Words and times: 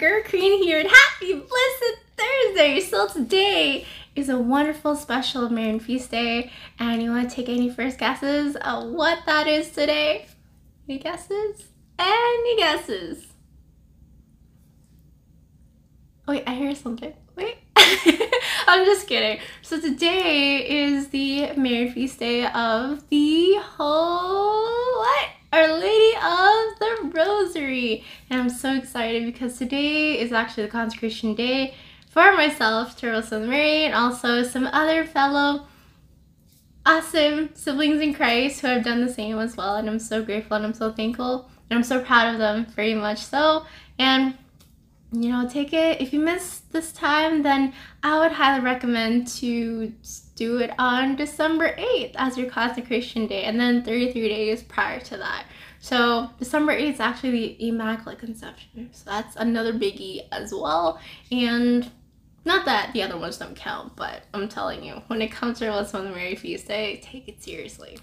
your 0.00 0.22
girl 0.22 0.30
here, 0.30 0.78
and 0.78 0.88
happy 0.88 1.32
blessed 1.34 1.96
Thursday! 2.16 2.80
So 2.80 3.08
today 3.08 3.86
is 4.14 4.28
a 4.28 4.38
wonderful 4.38 4.96
special 4.96 5.48
Marian 5.48 5.80
Feast 5.80 6.10
Day, 6.10 6.50
and 6.78 7.02
you 7.02 7.10
want 7.10 7.30
to 7.30 7.34
take 7.34 7.48
any 7.48 7.70
first 7.70 7.98
guesses 7.98 8.56
of 8.56 8.90
what 8.90 9.20
that 9.26 9.46
is 9.46 9.70
today? 9.70 10.26
Any 10.88 10.98
guesses? 10.98 11.68
Any 11.98 12.56
guesses? 12.56 13.26
Wait, 16.28 16.42
I 16.46 16.54
hear 16.54 16.74
something. 16.74 17.14
Wait. 17.34 17.58
I'm 18.66 18.84
just 18.84 19.06
kidding. 19.06 19.40
So 19.62 19.80
today 19.80 20.86
is 20.88 21.08
the 21.08 21.52
Marian 21.56 21.92
Feast 21.92 22.18
Day 22.18 22.46
of 22.46 23.08
the 23.08 23.54
whole 23.60 24.98
what? 24.98 25.35
Our 25.52 25.78
Lady 25.78 26.16
of 26.16 26.78
the 26.78 27.10
Rosary. 27.14 28.04
And 28.30 28.40
I'm 28.40 28.50
so 28.50 28.74
excited 28.74 29.24
because 29.24 29.58
today 29.58 30.18
is 30.18 30.32
actually 30.32 30.64
the 30.64 30.72
consecration 30.72 31.34
day 31.34 31.74
for 32.08 32.32
myself, 32.34 32.96
Charles 32.96 33.32
and 33.32 33.48
Mary, 33.48 33.84
and 33.84 33.94
also 33.94 34.42
some 34.42 34.66
other 34.66 35.04
fellow 35.04 35.66
awesome 36.86 37.50
siblings 37.54 38.00
in 38.00 38.14
Christ 38.14 38.60
who 38.60 38.68
have 38.68 38.84
done 38.84 39.04
the 39.04 39.12
same 39.12 39.38
as 39.38 39.56
well. 39.56 39.76
And 39.76 39.88
I'm 39.88 39.98
so 39.98 40.22
grateful 40.22 40.56
and 40.56 40.64
I'm 40.64 40.74
so 40.74 40.92
thankful 40.92 41.50
and 41.68 41.76
I'm 41.76 41.84
so 41.84 42.02
proud 42.02 42.32
of 42.32 42.38
them, 42.38 42.66
very 42.66 42.94
much 42.94 43.18
so. 43.18 43.66
And 43.98 44.38
you 45.22 45.30
know, 45.30 45.48
take 45.48 45.72
it. 45.72 46.00
If 46.00 46.12
you 46.12 46.20
miss 46.20 46.60
this 46.72 46.92
time, 46.92 47.42
then 47.42 47.72
I 48.02 48.18
would 48.18 48.32
highly 48.32 48.62
recommend 48.62 49.28
to 49.38 49.92
do 50.34 50.58
it 50.58 50.70
on 50.78 51.16
December 51.16 51.74
8th 51.76 52.12
as 52.16 52.36
your 52.36 52.50
consecration 52.50 53.26
day 53.26 53.44
and 53.44 53.58
then 53.58 53.82
33 53.82 54.28
days 54.28 54.62
prior 54.62 55.00
to 55.00 55.16
that. 55.16 55.46
So 55.80 56.30
December 56.38 56.76
8th 56.76 56.94
is 56.94 57.00
actually 57.00 57.30
the 57.30 57.68
Immaculate 57.68 58.18
Conception. 58.18 58.90
So 58.92 59.10
that's 59.10 59.36
another 59.36 59.72
biggie 59.72 60.26
as 60.32 60.52
well. 60.52 61.00
And 61.32 61.90
not 62.44 62.64
that 62.66 62.92
the 62.92 63.02
other 63.02 63.18
ones 63.18 63.38
don't 63.38 63.56
count, 63.56 63.96
but 63.96 64.22
I'm 64.34 64.48
telling 64.48 64.84
you, 64.84 65.02
when 65.06 65.22
it 65.22 65.32
comes 65.32 65.58
to 65.60 65.70
what's 65.70 65.94
on 65.94 66.04
the 66.04 66.10
Mary 66.10 66.36
Feast 66.36 66.68
Day, 66.68 67.00
take 67.02 67.26
it 67.28 67.42
seriously. 67.42 67.98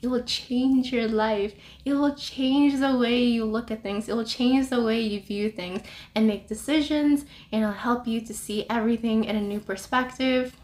It 0.00 0.08
will 0.08 0.22
change 0.22 0.92
your 0.92 1.08
life. 1.08 1.54
It 1.84 1.94
will 1.94 2.14
change 2.14 2.78
the 2.78 2.96
way 2.96 3.22
you 3.22 3.44
look 3.44 3.70
at 3.70 3.82
things. 3.82 4.08
It 4.08 4.14
will 4.14 4.24
change 4.24 4.68
the 4.68 4.82
way 4.82 5.00
you 5.00 5.20
view 5.20 5.50
things 5.50 5.82
and 6.14 6.26
make 6.26 6.46
decisions. 6.46 7.24
And 7.50 7.62
it'll 7.62 7.74
help 7.74 8.06
you 8.06 8.20
to 8.20 8.34
see 8.34 8.66
everything 8.70 9.24
in 9.24 9.34
a 9.34 9.40
new 9.40 9.60
perspective. 9.60 10.54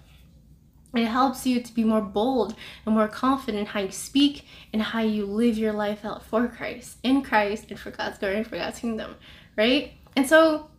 It 0.95 1.07
helps 1.07 1.45
you 1.45 1.61
to 1.61 1.75
be 1.75 1.83
more 1.83 2.01
bold 2.01 2.55
and 2.87 2.95
more 2.95 3.09
confident 3.09 3.63
in 3.63 3.67
how 3.67 3.81
you 3.81 3.91
speak 3.91 4.47
and 4.73 4.81
how 4.81 5.01
you 5.01 5.27
live 5.27 5.59
your 5.59 5.73
life 5.73 6.05
out 6.05 6.25
for 6.25 6.47
Christ, 6.47 6.99
in 7.03 7.23
Christ, 7.23 7.67
and 7.71 7.81
for 7.81 7.91
God's 7.91 8.19
glory 8.19 8.37
and 8.37 8.47
for 8.47 8.57
God's 8.57 8.79
kingdom, 8.79 9.17
right? 9.57 9.95
And 10.15 10.29
so, 10.29 10.71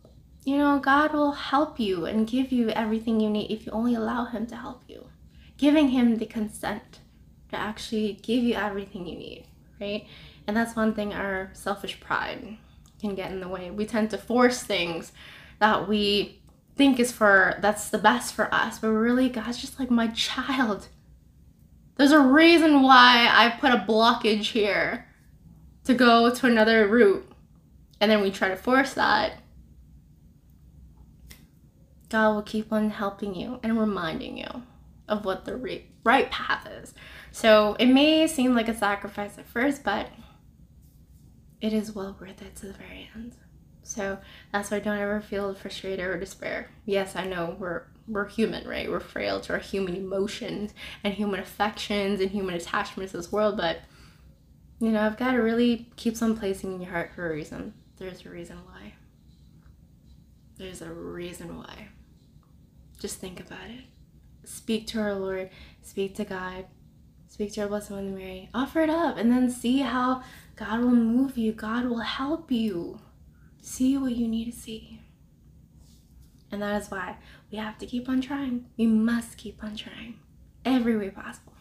you 0.44 0.56
know, 0.56 0.78
God 0.78 1.12
will 1.12 1.32
help 1.32 1.78
you 1.78 2.06
and 2.06 2.26
give 2.26 2.50
you 2.50 2.70
everything 2.70 3.20
you 3.20 3.28
need 3.28 3.50
if 3.50 3.66
you 3.66 3.72
only 3.72 3.94
allow 3.94 4.24
Him 4.24 4.46
to 4.46 4.56
help 4.56 4.84
you, 4.88 5.08
giving 5.58 5.88
Him 5.88 6.16
the 6.16 6.24
consent 6.24 7.00
to 7.50 7.56
actually 7.56 8.14
give 8.22 8.42
you 8.42 8.54
everything 8.54 9.06
you 9.06 9.16
need, 9.16 9.46
right? 9.80 10.06
And 10.46 10.56
that's 10.56 10.76
one 10.76 10.94
thing 10.94 11.12
our 11.12 11.50
selfish 11.52 12.00
pride 12.00 12.58
can 13.00 13.14
get 13.14 13.30
in 13.30 13.40
the 13.40 13.48
way. 13.48 13.70
We 13.70 13.86
tend 13.86 14.10
to 14.10 14.18
force 14.18 14.62
things 14.62 15.12
that 15.58 15.88
we 15.88 16.40
think 16.76 17.00
is 17.00 17.10
for 17.10 17.56
that's 17.60 17.88
the 17.88 17.98
best 17.98 18.34
for 18.34 18.52
us, 18.54 18.78
but 18.78 18.88
really 18.88 19.28
God's 19.28 19.58
just 19.58 19.78
like 19.78 19.90
my 19.90 20.08
child. 20.08 20.88
There's 21.96 22.12
a 22.12 22.20
reason 22.20 22.82
why 22.82 23.28
I 23.30 23.56
put 23.58 23.72
a 23.72 23.84
blockage 23.88 24.52
here 24.52 25.06
to 25.84 25.94
go 25.94 26.32
to 26.32 26.46
another 26.46 26.86
route. 26.86 27.26
And 28.00 28.10
then 28.10 28.20
we 28.20 28.30
try 28.30 28.48
to 28.48 28.56
force 28.56 28.92
that. 28.94 29.38
God 32.10 32.34
will 32.34 32.42
keep 32.42 32.72
on 32.72 32.90
helping 32.90 33.34
you 33.34 33.58
and 33.62 33.80
reminding 33.80 34.36
you 34.36 34.62
of 35.08 35.24
what 35.24 35.44
the 35.44 35.82
right 36.04 36.30
path 36.30 36.68
is. 36.82 36.94
So 37.36 37.76
it 37.78 37.88
may 37.88 38.26
seem 38.28 38.54
like 38.54 38.66
a 38.66 38.74
sacrifice 38.74 39.36
at 39.36 39.46
first, 39.46 39.84
but 39.84 40.08
it 41.60 41.74
is 41.74 41.94
well 41.94 42.16
worth 42.18 42.40
it 42.40 42.56
to 42.56 42.66
the 42.66 42.72
very 42.72 43.10
end. 43.14 43.34
So 43.82 44.16
that's 44.54 44.70
why 44.70 44.80
don't 44.80 44.96
ever 44.96 45.20
feel 45.20 45.54
frustrated 45.54 46.06
or 46.06 46.18
despair. 46.18 46.70
Yes, 46.86 47.14
I 47.14 47.26
know 47.26 47.54
we're 47.58 47.82
we're 48.08 48.26
human, 48.26 48.66
right? 48.66 48.90
We're 48.90 49.00
frail 49.00 49.42
to 49.42 49.52
our 49.52 49.58
human 49.58 49.94
emotions 49.96 50.72
and 51.04 51.12
human 51.12 51.38
affections 51.38 52.22
and 52.22 52.30
human 52.30 52.54
attachments 52.54 53.12
to 53.12 53.18
this 53.18 53.30
world, 53.30 53.58
but 53.58 53.80
you 54.80 54.90
know, 54.90 55.04
I've 55.04 55.18
got 55.18 55.32
to 55.32 55.38
really 55.38 55.90
keep 55.96 56.16
some 56.16 56.38
placing 56.38 56.72
in 56.72 56.80
your 56.80 56.90
heart 56.90 57.12
for 57.14 57.30
a 57.30 57.34
reason. 57.34 57.74
There's 57.98 58.24
a 58.24 58.30
reason 58.30 58.60
why. 58.64 58.94
There's 60.56 60.80
a 60.80 60.90
reason 60.90 61.58
why. 61.58 61.88
Just 62.98 63.18
think 63.18 63.40
about 63.40 63.68
it 63.68 63.84
speak 64.46 64.86
to 64.86 65.00
our 65.00 65.14
Lord, 65.14 65.50
speak 65.82 66.14
to 66.16 66.24
God, 66.24 66.66
speak 67.36 67.52
to 67.52 67.60
our 67.60 67.68
Blessed 67.68 67.90
Mother 67.90 68.04
Mary, 68.04 68.48
offer 68.54 68.80
it 68.80 68.88
up, 68.88 69.18
and 69.18 69.30
then 69.30 69.50
see 69.50 69.80
how 69.80 70.22
God 70.56 70.80
will 70.80 70.88
move 70.88 71.36
you. 71.36 71.52
God 71.52 71.84
will 71.84 71.98
help 71.98 72.50
you 72.50 72.98
see 73.60 73.98
what 73.98 74.12
you 74.12 74.26
need 74.26 74.46
to 74.46 74.58
see. 74.58 75.02
And 76.50 76.62
that 76.62 76.80
is 76.80 76.90
why 76.90 77.18
we 77.52 77.58
have 77.58 77.76
to 77.76 77.84
keep 77.84 78.08
on 78.08 78.22
trying. 78.22 78.64
We 78.78 78.86
must 78.86 79.36
keep 79.36 79.62
on 79.62 79.76
trying 79.76 80.18
every 80.64 80.96
way 80.96 81.10
possible. 81.10 81.52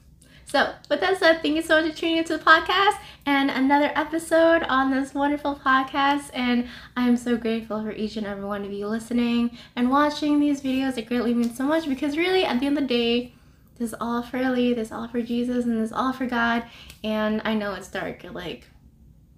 So, 0.46 0.76
with 0.90 1.02
that 1.02 1.18
said, 1.20 1.42
thank 1.42 1.58
you 1.58 1.62
so 1.62 1.82
much 1.82 1.92
for 1.92 1.98
tuning 1.98 2.20
into 2.20 2.38
the 2.38 2.44
podcast 2.46 2.98
and 3.26 3.52
another 3.52 3.92
episode 3.96 4.64
on 4.64 4.92
this 4.92 5.14
wonderful 5.14 5.56
podcast. 5.56 6.30
And 6.34 6.70
I 6.96 7.06
am 7.06 7.18
so 7.18 7.36
grateful 7.36 7.84
for 7.84 7.92
each 7.92 8.16
and 8.16 8.26
every 8.26 8.46
one 8.46 8.64
of 8.64 8.72
you 8.72 8.88
listening 8.88 9.58
and 9.76 9.90
watching 9.90 10.40
these 10.40 10.62
videos. 10.62 10.98
It 10.98 11.08
greatly 11.08 11.34
means 11.34 11.58
so 11.58 11.66
much 11.66 11.90
because, 11.90 12.16
really, 12.16 12.46
at 12.46 12.62
the 12.62 12.68
end 12.68 12.78
of 12.78 12.84
the 12.84 12.88
day, 12.88 13.34
this 13.78 13.90
is 13.90 13.96
all 14.00 14.24
for 14.24 14.38
Ellie, 14.38 14.74
this 14.74 14.88
is 14.88 14.92
all 14.92 15.08
for 15.08 15.22
Jesus, 15.22 15.66
and 15.66 15.80
this 15.80 15.90
is 15.90 15.94
all 15.94 16.14
for 16.14 16.26
God. 16.26 16.64
And 17.04 17.42
I 17.44 17.54
know 17.54 17.74
it's 17.74 17.90
dark. 17.90 18.24
You're 18.24 18.32
like, 18.32 18.68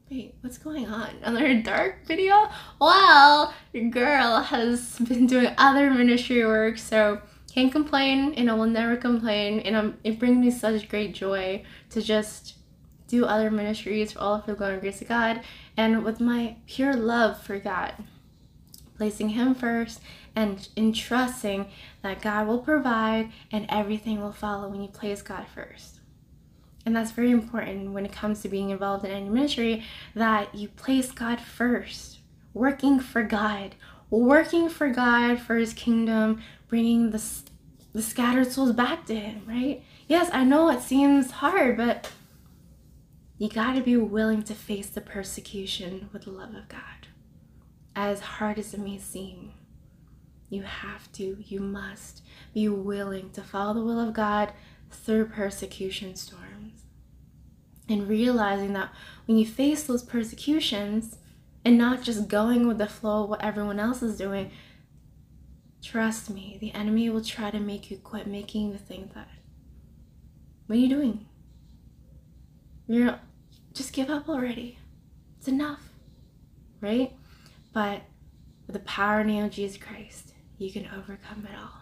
wait, 0.09 0.35
what's 0.41 0.57
going 0.57 0.85
on? 0.87 1.09
Another 1.23 1.61
dark 1.61 2.05
video? 2.05 2.49
Well, 2.79 3.53
your 3.73 3.89
girl 3.89 4.41
has 4.41 4.97
been 4.99 5.27
doing 5.27 5.53
other 5.57 5.89
ministry 5.89 6.45
work, 6.45 6.77
so 6.77 7.21
can't 7.57 7.71
complain 7.71 8.35
and 8.35 8.51
I 8.51 8.53
will 8.53 8.67
never 8.67 8.95
complain 8.95 9.61
and 9.61 9.75
I'm, 9.75 9.97
it 10.03 10.19
brings 10.19 10.37
me 10.37 10.51
such 10.51 10.87
great 10.89 11.15
joy 11.15 11.63
to 11.89 12.03
just 12.03 12.53
do 13.07 13.25
other 13.25 13.49
ministries 13.49 14.11
for 14.11 14.19
all 14.19 14.41
for 14.41 14.51
the 14.51 14.57
glory 14.57 14.73
and 14.73 14.81
grace 14.81 15.01
of 15.01 15.07
God 15.07 15.41
and 15.75 16.03
with 16.03 16.19
my 16.19 16.57
pure 16.67 16.93
love 16.93 17.41
for 17.41 17.57
God 17.57 17.95
placing 18.95 19.29
him 19.29 19.55
first 19.55 20.01
and 20.37 20.67
in 20.75 20.93
trusting 20.93 21.65
that 22.03 22.21
God 22.21 22.45
will 22.45 22.59
provide 22.59 23.31
and 23.51 23.65
everything 23.69 24.21
will 24.21 24.31
follow 24.31 24.69
when 24.69 24.83
you 24.83 24.87
place 24.87 25.23
God 25.23 25.47
first. 25.47 25.99
And 26.85 26.95
that's 26.95 27.09
very 27.09 27.31
important 27.31 27.91
when 27.91 28.05
it 28.05 28.11
comes 28.11 28.43
to 28.43 28.47
being 28.47 28.69
involved 28.69 29.03
in 29.03 29.09
any 29.09 29.29
ministry 29.29 29.83
that 30.13 30.53
you 30.53 30.67
place 30.67 31.11
God 31.11 31.41
first, 31.41 32.19
working 32.53 32.99
for 32.99 33.23
God, 33.23 33.73
working 34.11 34.69
for 34.69 34.89
God, 34.89 35.39
for 35.39 35.55
his 35.55 35.73
kingdom, 35.73 36.43
bringing 36.67 37.09
the, 37.09 37.23
the 37.93 38.03
scattered 38.03 38.51
souls 38.51 38.73
back 38.73 39.07
to 39.07 39.15
him, 39.15 39.41
right? 39.47 39.81
Yes, 40.07 40.29
I 40.31 40.43
know 40.43 40.69
it 40.69 40.81
seems 40.81 41.31
hard, 41.31 41.77
but 41.77 42.11
you 43.39 43.49
got 43.49 43.73
to 43.73 43.81
be 43.81 43.97
willing 43.97 44.43
to 44.43 44.53
face 44.53 44.87
the 44.87 45.01
persecution 45.01 46.11
with 46.13 46.25
the 46.25 46.31
love 46.31 46.53
of 46.53 46.69
God. 46.69 47.07
As 47.95 48.19
hard 48.19 48.59
as 48.59 48.75
it 48.75 48.79
may 48.79 48.99
seem, 48.99 49.53
you 50.49 50.63
have 50.63 51.11
to, 51.13 51.37
you 51.45 51.59
must 51.59 52.23
be 52.53 52.69
willing 52.69 53.31
to 53.31 53.41
follow 53.41 53.73
the 53.73 53.83
will 53.83 53.99
of 53.99 54.13
God 54.13 54.53
through 54.89 55.27
persecution 55.27 56.15
storms. 56.15 56.83
And 57.89 58.07
realizing 58.07 58.73
that 58.73 58.91
when 59.25 59.37
you 59.37 59.45
face 59.45 59.83
those 59.83 60.03
persecutions 60.03 61.17
and 61.63 61.77
not 61.77 62.03
just 62.03 62.27
going 62.27 62.67
with 62.67 62.77
the 62.77 62.87
flow 62.87 63.23
of 63.23 63.29
what 63.29 63.43
everyone 63.43 63.79
else 63.79 64.01
is 64.01 64.17
doing, 64.17 64.51
Trust 65.87 66.29
me, 66.29 66.57
the 66.59 66.73
enemy 66.73 67.09
will 67.09 67.23
try 67.23 67.49
to 67.49 67.59
make 67.59 67.89
you 67.89 67.97
quit 67.97 68.27
making 68.27 68.71
the 68.71 68.77
thing 68.77 69.09
that. 69.15 69.29
What 70.65 70.75
are 70.75 70.79
you 70.79 70.89
doing? 70.89 71.25
You're 72.87 73.19
just 73.73 73.93
give 73.93 74.09
up 74.09 74.27
already. 74.27 74.79
It's 75.37 75.47
enough, 75.47 75.89
right? 76.81 77.13
But 77.71 78.01
with 78.65 78.73
the 78.73 78.81
power 78.81 79.21
of 79.21 79.51
Jesus 79.51 79.77
Christ, 79.77 80.33
you 80.57 80.71
can 80.71 80.87
overcome 80.87 81.47
it 81.51 81.57
all. 81.57 81.81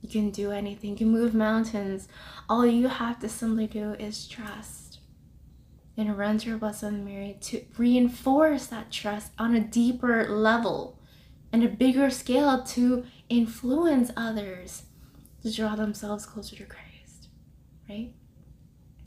You 0.00 0.08
can 0.08 0.30
do 0.30 0.50
anything. 0.50 0.90
You 0.90 0.96
can 0.96 1.10
move 1.10 1.34
mountains. 1.34 2.08
All 2.48 2.66
you 2.66 2.88
have 2.88 3.20
to 3.20 3.28
simply 3.28 3.66
do 3.66 3.92
is 3.94 4.26
trust 4.26 4.98
and 5.96 6.16
run 6.16 6.38
to 6.38 6.48
your 6.48 6.58
Blessed 6.58 6.90
Mary 6.90 7.36
to 7.42 7.64
reinforce 7.78 8.66
that 8.66 8.90
trust 8.90 9.32
on 9.38 9.54
a 9.54 9.60
deeper 9.60 10.28
level 10.28 10.98
and 11.52 11.62
a 11.62 11.68
bigger 11.68 12.10
scale 12.10 12.62
to 12.62 13.04
influence 13.28 14.10
others 14.16 14.84
to 15.42 15.52
draw 15.52 15.76
themselves 15.76 16.26
closer 16.26 16.56
to 16.56 16.64
Christ, 16.64 17.28
right? 17.88 18.12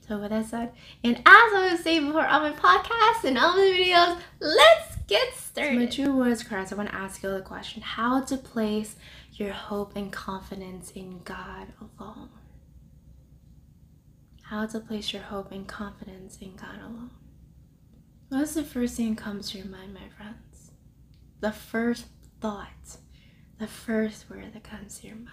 So 0.08 0.20
with 0.20 0.30
that 0.30 0.46
said, 0.46 0.72
and 1.04 1.18
as 1.18 1.24
I 1.26 1.70
was 1.72 1.82
saying 1.82 2.06
before 2.06 2.26
on 2.26 2.44
my 2.44 2.52
podcast 2.52 3.28
and 3.28 3.38
all 3.38 3.56
the 3.56 3.62
videos, 3.62 4.20
let's 4.40 4.95
get 5.08 5.34
started. 5.36 5.74
So 5.74 5.80
my 5.80 5.86
true 6.08 6.18
words 6.18 6.44
cards, 6.44 6.72
I 6.72 6.76
want 6.76 6.90
to 6.90 6.96
ask 6.96 7.24
you 7.24 7.32
the 7.32 7.42
question 7.42 7.82
how 7.82 8.22
to 8.22 8.38
place 8.38 8.96
your 9.34 9.54
hope 9.54 9.96
and 9.96 10.12
confidence 10.12 10.92
in 10.92 11.22
God 11.24 11.68
alone. 12.00 12.30
How 14.44 14.66
to 14.68 14.80
place 14.80 15.12
your 15.12 15.24
hope 15.24 15.52
and 15.52 15.68
confidence 15.68 16.38
in 16.40 16.56
God 16.56 16.80
alone. 16.80 17.12
What's 18.30 18.54
the 18.54 18.64
first 18.64 18.96
thing 18.96 19.16
that 19.16 19.24
comes 19.24 19.52
to 19.52 19.58
your 19.58 19.68
mind, 19.68 19.94
my 19.94 20.10
friends? 20.18 20.72
The 21.42 21.52
first 21.52 22.06
thought, 22.42 22.98
the 23.60 23.68
first 23.68 24.30
word 24.30 24.54
that 24.54 24.64
comes 24.64 25.00
to 25.00 25.08
your 25.08 25.16
mind. 25.16 25.30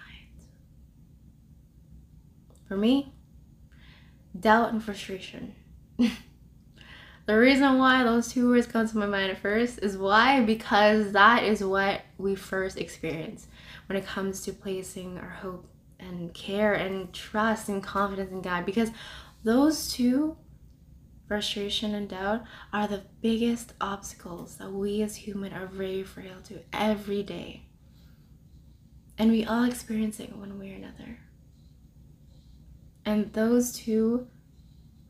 For 2.68 2.76
me, 2.76 3.14
doubt 4.38 4.72
and 4.72 4.82
frustration. 4.82 5.54
the 7.26 7.38
reason 7.38 7.78
why 7.78 8.02
those 8.02 8.32
two 8.32 8.50
words 8.50 8.66
come 8.66 8.88
to 8.88 8.98
my 8.98 9.06
mind 9.06 9.30
at 9.30 9.38
first 9.38 9.78
is 9.78 9.96
why? 9.96 10.40
Because 10.40 11.12
that 11.12 11.44
is 11.44 11.62
what 11.62 12.02
we 12.18 12.34
first 12.34 12.78
experience 12.78 13.46
when 13.86 13.96
it 13.96 14.06
comes 14.06 14.42
to 14.42 14.52
placing 14.52 15.18
our 15.18 15.28
hope 15.28 15.66
and 16.00 16.34
care 16.34 16.74
and 16.74 17.12
trust 17.12 17.68
and 17.68 17.82
confidence 17.82 18.32
in 18.32 18.42
God. 18.42 18.66
Because 18.66 18.90
those 19.44 19.92
two, 19.92 20.36
frustration 21.28 21.94
and 21.94 22.08
doubt, 22.08 22.42
are 22.72 22.88
the 22.88 23.04
biggest 23.20 23.74
obstacles 23.80 24.56
that 24.56 24.72
we 24.72 25.02
as 25.02 25.14
human 25.14 25.52
are 25.52 25.66
very 25.66 26.02
frail 26.02 26.40
to 26.48 26.60
every 26.72 27.22
day. 27.22 27.66
And 29.16 29.30
we 29.30 29.44
all 29.44 29.64
experience 29.64 30.18
it 30.18 30.34
one 30.34 30.58
way 30.58 30.72
or 30.72 30.76
another. 30.76 31.18
And 33.04 33.32
those 33.32 33.72
two 33.72 34.26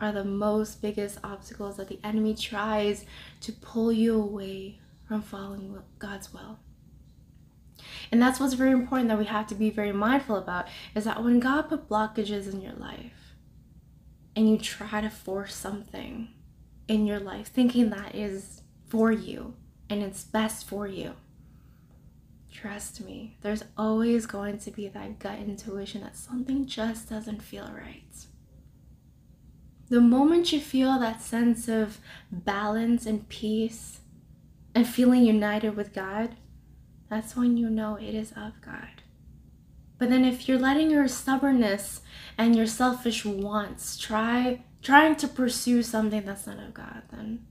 are 0.02 0.12
the 0.12 0.25
most 0.25 0.82
biggest 0.82 1.19
obstacles 1.25 1.76
that 1.76 1.88
the 1.88 2.00
enemy 2.04 2.34
tries 2.34 3.06
to 3.40 3.52
pull 3.52 3.93
you 3.93 4.20
away 4.20 4.81
from 5.06 5.22
following 5.22 5.78
God's 5.99 6.32
will. 6.32 6.58
And 8.10 8.20
that's 8.20 8.38
what's 8.38 8.54
very 8.54 8.72
important 8.72 9.08
that 9.08 9.19
we 9.19 9.25
have 9.25 9.46
to 9.49 9.54
be 9.54 9.70
very 9.70 9.93
mindful 9.93 10.37
about 10.37 10.66
is 10.94 11.04
that 11.04 11.22
when 11.22 11.40
God 11.40 11.62
put 11.62 11.88
blockages 11.88 12.52
in 12.52 12.60
your 12.60 12.75
life 12.75 13.34
and 14.37 14.49
you 14.49 14.58
try 14.58 15.00
to 15.00 15.10
force 15.10 15.54
something 15.54 16.28
in 16.88 17.06
your 17.06 17.20
life 17.20 17.48
thinking 17.48 17.90
that 17.90 18.14
is 18.14 18.62
for 18.88 19.10
you 19.10 19.55
and 19.88 20.02
it's 20.02 20.25
best 20.25 20.69
for 20.69 20.87
you, 20.87 21.14
Trust 22.52 23.00
me, 23.00 23.38
there's 23.40 23.64
always 23.78 24.26
going 24.26 24.58
to 24.58 24.70
be 24.70 24.87
that 24.88 25.19
gut 25.19 25.38
intuition 25.38 26.02
that 26.02 26.14
something 26.14 26.66
just 26.66 27.08
doesn't 27.08 27.43
feel 27.43 27.70
right. 27.75 28.26
The 29.93 30.00
moment 30.00 30.55
you 30.55 30.59
feel 30.59 30.99
that 30.99 31.21
sense 31.21 31.69
of 31.69 31.99
balance 32.31 33.05
and 33.05 33.29
peace 33.29 34.00
and 34.75 34.89
feeling 34.89 35.23
united 35.27 35.77
with 35.77 35.93
God, 35.93 36.35
that's 37.11 37.37
when 37.37 37.59
you 37.59 37.69
know 37.69 37.97
it 37.97 38.15
is 38.15 38.33
of 38.33 38.55
God. 38.65 39.03
But 39.99 40.09
then 40.09 40.25
if 40.25 40.49
you're 40.49 40.59
letting 40.59 40.91
your 40.91 41.09
stubbornness 41.09 42.00
and 42.39 42.56
your 42.56 42.67
selfish 42.67 43.27
wants 43.27 43.99
try 43.99 44.62
trying 44.81 45.15
to 45.17 45.29
pursue 45.29 45.83
something 45.83 46.25
that's 46.25 46.47
not 46.47 46.59
of 46.59 46.73
God, 46.73 47.03
then 47.11 47.44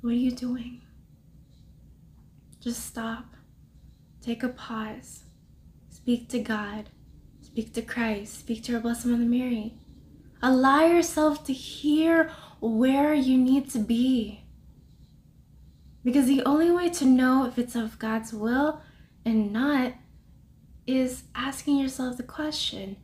what 0.00 0.14
are 0.14 0.16
you 0.16 0.30
doing? 0.32 0.80
Just 2.58 2.86
stop 2.86 3.36
Take 4.22 4.42
a 4.42 4.48
pause. 4.48 5.24
Speak 5.90 6.30
to 6.30 6.40
God. 6.40 6.88
Speak 7.42 7.74
to 7.74 7.82
Christ. 7.82 8.38
Speak 8.38 8.62
to 8.64 8.76
our 8.76 8.80
Blessed 8.80 9.04
Mother 9.04 9.24
Mary. 9.24 9.74
Allow 10.42 10.86
yourself 10.86 11.44
to 11.44 11.52
hear 11.52 12.30
where 12.60 13.14
you 13.14 13.36
need 13.36 13.70
to 13.70 13.78
be. 13.78 14.44
Because 16.02 16.26
the 16.26 16.42
only 16.44 16.70
way 16.70 16.88
to 16.90 17.04
know 17.04 17.44
if 17.44 17.58
it's 17.58 17.74
of 17.74 17.98
God's 17.98 18.32
will 18.32 18.80
and 19.24 19.52
not 19.52 19.94
is 20.86 21.24
asking 21.34 21.76
yourself 21.78 22.16
the 22.16 22.22
question 22.22 22.96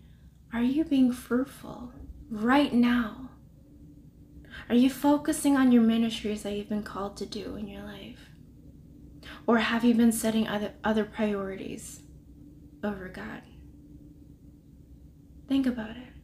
Are 0.52 0.62
you 0.62 0.84
being 0.84 1.12
fruitful 1.12 1.92
right 2.30 2.72
now? 2.72 3.30
Are 4.68 4.74
you 4.74 4.90
focusing 4.90 5.56
on 5.56 5.70
your 5.70 5.82
ministries 5.82 6.42
that 6.42 6.54
you've 6.54 6.68
been 6.68 6.82
called 6.82 7.16
to 7.18 7.26
do 7.26 7.56
in 7.56 7.68
your 7.68 7.82
life? 7.82 8.30
Or 9.46 9.58
have 9.58 9.84
you 9.84 9.94
been 9.94 10.12
setting 10.12 10.48
other, 10.48 10.72
other 10.82 11.04
priorities 11.04 12.00
over 12.82 13.08
God? 13.08 13.42
Think 15.48 15.66
about 15.66 15.90
it. 15.90 16.15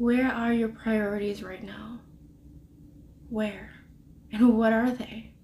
Where 0.00 0.32
are 0.32 0.50
your 0.50 0.70
priorities 0.70 1.42
right 1.42 1.62
now? 1.62 1.98
Where? 3.28 3.70
And 4.32 4.56
what 4.56 4.72
are 4.72 4.90
they? 4.90 5.34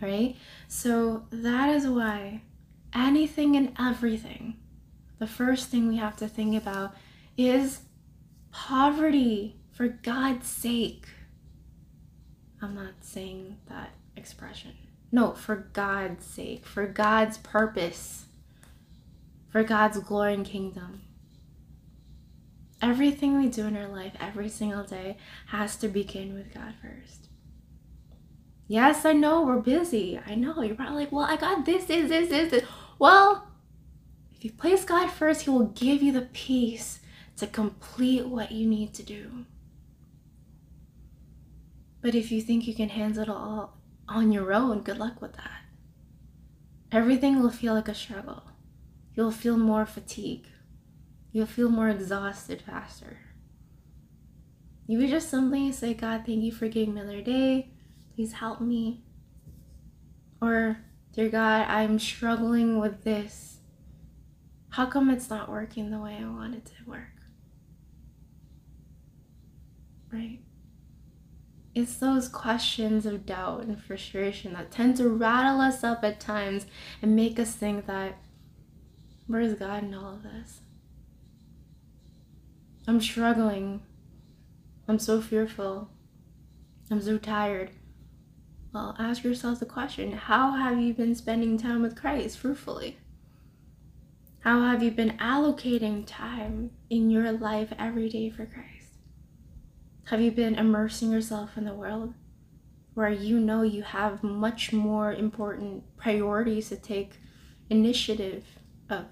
Right? 0.00 0.36
So 0.68 1.24
that 1.32 1.68
is 1.70 1.88
why 1.88 2.42
anything 2.94 3.56
and 3.56 3.72
everything, 3.76 4.54
the 5.18 5.26
first 5.26 5.68
thing 5.68 5.88
we 5.88 5.96
have 5.96 6.14
to 6.18 6.28
think 6.28 6.56
about 6.56 6.94
is 7.36 7.80
poverty 8.52 9.56
for 9.72 9.88
God's 9.88 10.46
sake. 10.46 11.08
I'm 12.62 12.76
not 12.76 12.94
saying 13.00 13.56
that 13.68 13.90
expression. 14.14 14.74
No, 15.10 15.32
for 15.32 15.56
God's 15.72 16.24
sake, 16.24 16.64
for 16.64 16.86
God's 16.86 17.38
purpose, 17.38 18.26
for 19.58 19.64
God's 19.64 19.98
glory 19.98 20.34
and 20.34 20.46
kingdom. 20.46 21.02
Everything 22.80 23.36
we 23.36 23.48
do 23.48 23.66
in 23.66 23.76
our 23.76 23.88
life 23.88 24.12
every 24.20 24.48
single 24.48 24.84
day 24.84 25.16
has 25.46 25.74
to 25.78 25.88
begin 25.88 26.32
with 26.32 26.54
God 26.54 26.74
first. 26.80 27.26
Yes, 28.68 29.04
I 29.04 29.14
know 29.14 29.42
we're 29.42 29.58
busy. 29.58 30.20
I 30.24 30.36
know. 30.36 30.62
You're 30.62 30.76
probably 30.76 31.00
like, 31.00 31.10
well, 31.10 31.24
I 31.24 31.36
got 31.36 31.66
this, 31.66 31.86
this, 31.86 32.08
this, 32.08 32.28
this. 32.28 32.50
this. 32.52 32.64
Well, 33.00 33.48
if 34.32 34.44
you 34.44 34.52
place 34.52 34.84
God 34.84 35.10
first, 35.10 35.42
He 35.42 35.50
will 35.50 35.66
give 35.66 36.04
you 36.04 36.12
the 36.12 36.28
peace 36.32 37.00
to 37.38 37.48
complete 37.48 38.28
what 38.28 38.52
you 38.52 38.64
need 38.64 38.94
to 38.94 39.02
do. 39.02 39.44
But 42.00 42.14
if 42.14 42.30
you 42.30 42.40
think 42.42 42.68
you 42.68 42.76
can 42.76 42.90
handle 42.90 43.24
it 43.24 43.28
all 43.28 43.76
on 44.08 44.30
your 44.30 44.52
own, 44.52 44.82
good 44.82 44.98
luck 44.98 45.20
with 45.20 45.32
that. 45.32 45.62
Everything 46.92 47.42
will 47.42 47.50
feel 47.50 47.74
like 47.74 47.88
a 47.88 47.94
struggle. 47.94 48.44
You'll 49.18 49.32
feel 49.32 49.56
more 49.56 49.84
fatigue. 49.84 50.46
You'll 51.32 51.46
feel 51.46 51.70
more 51.70 51.88
exhausted 51.88 52.62
faster. 52.62 53.18
You 54.86 54.98
would 54.98 55.10
just 55.10 55.28
simply 55.28 55.72
say, 55.72 55.92
God, 55.92 56.22
thank 56.24 56.44
you 56.44 56.52
for 56.52 56.68
giving 56.68 56.94
me 56.94 57.00
another 57.00 57.20
day. 57.20 57.72
Please 58.14 58.34
help 58.34 58.60
me. 58.60 59.02
Or, 60.40 60.84
Dear 61.14 61.30
God, 61.30 61.66
I'm 61.66 61.98
struggling 61.98 62.78
with 62.78 63.02
this. 63.02 63.56
How 64.68 64.86
come 64.86 65.10
it's 65.10 65.28
not 65.28 65.50
working 65.50 65.90
the 65.90 65.98
way 65.98 66.16
I 66.20 66.24
want 66.24 66.54
it 66.54 66.66
to 66.66 66.88
work? 66.88 67.02
Right? 70.12 70.38
It's 71.74 71.96
those 71.96 72.28
questions 72.28 73.04
of 73.04 73.26
doubt 73.26 73.64
and 73.64 73.82
frustration 73.82 74.52
that 74.52 74.70
tend 74.70 74.96
to 74.98 75.08
rattle 75.08 75.60
us 75.60 75.82
up 75.82 76.04
at 76.04 76.20
times 76.20 76.66
and 77.02 77.16
make 77.16 77.40
us 77.40 77.56
think 77.56 77.86
that, 77.86 78.16
where's 79.28 79.54
God 79.54 79.84
in 79.84 79.94
all 79.94 80.14
of 80.14 80.24
this? 80.24 80.60
I'm 82.88 83.00
struggling. 83.00 83.82
I'm 84.88 84.98
so 84.98 85.20
fearful. 85.20 85.90
I'm 86.90 87.02
so 87.02 87.18
tired. 87.18 87.70
Well, 88.72 88.96
ask 88.98 89.22
yourself 89.22 89.60
the 89.60 89.66
question 89.66 90.12
how 90.12 90.52
have 90.52 90.80
you 90.80 90.94
been 90.94 91.14
spending 91.14 91.58
time 91.58 91.82
with 91.82 92.00
Christ 92.00 92.38
fruitfully? 92.38 92.98
How 94.40 94.62
have 94.62 94.82
you 94.82 94.90
been 94.90 95.18
allocating 95.18 96.04
time 96.06 96.70
in 96.88 97.10
your 97.10 97.30
life 97.32 97.72
every 97.78 98.08
day 98.08 98.30
for 98.30 98.46
Christ? 98.46 98.94
Have 100.04 100.22
you 100.22 100.30
been 100.30 100.54
immersing 100.54 101.12
yourself 101.12 101.58
in 101.58 101.66
the 101.66 101.74
world 101.74 102.14
where 102.94 103.10
you 103.10 103.38
know 103.38 103.62
you 103.62 103.82
have 103.82 104.22
much 104.22 104.72
more 104.72 105.12
important 105.12 105.84
priorities 105.98 106.70
to 106.70 106.76
take 106.76 107.20
initiative 107.68 108.44
of? 108.90 109.06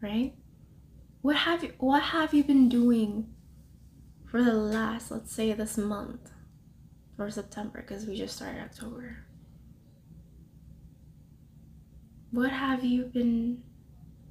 Right? 0.00 0.34
What 1.20 1.36
have 1.36 1.62
you 1.62 1.72
what 1.78 2.02
have 2.02 2.34
you 2.34 2.42
been 2.42 2.68
doing 2.68 3.32
for 4.28 4.42
the 4.42 4.54
last, 4.54 5.10
let's 5.10 5.32
say 5.32 5.52
this 5.52 5.78
month 5.78 6.30
or 7.18 7.30
September 7.30 7.80
because 7.80 8.06
we 8.06 8.16
just 8.16 8.36
started 8.36 8.60
October? 8.60 9.24
What 12.32 12.50
have 12.50 12.82
you 12.82 13.04
been 13.04 13.62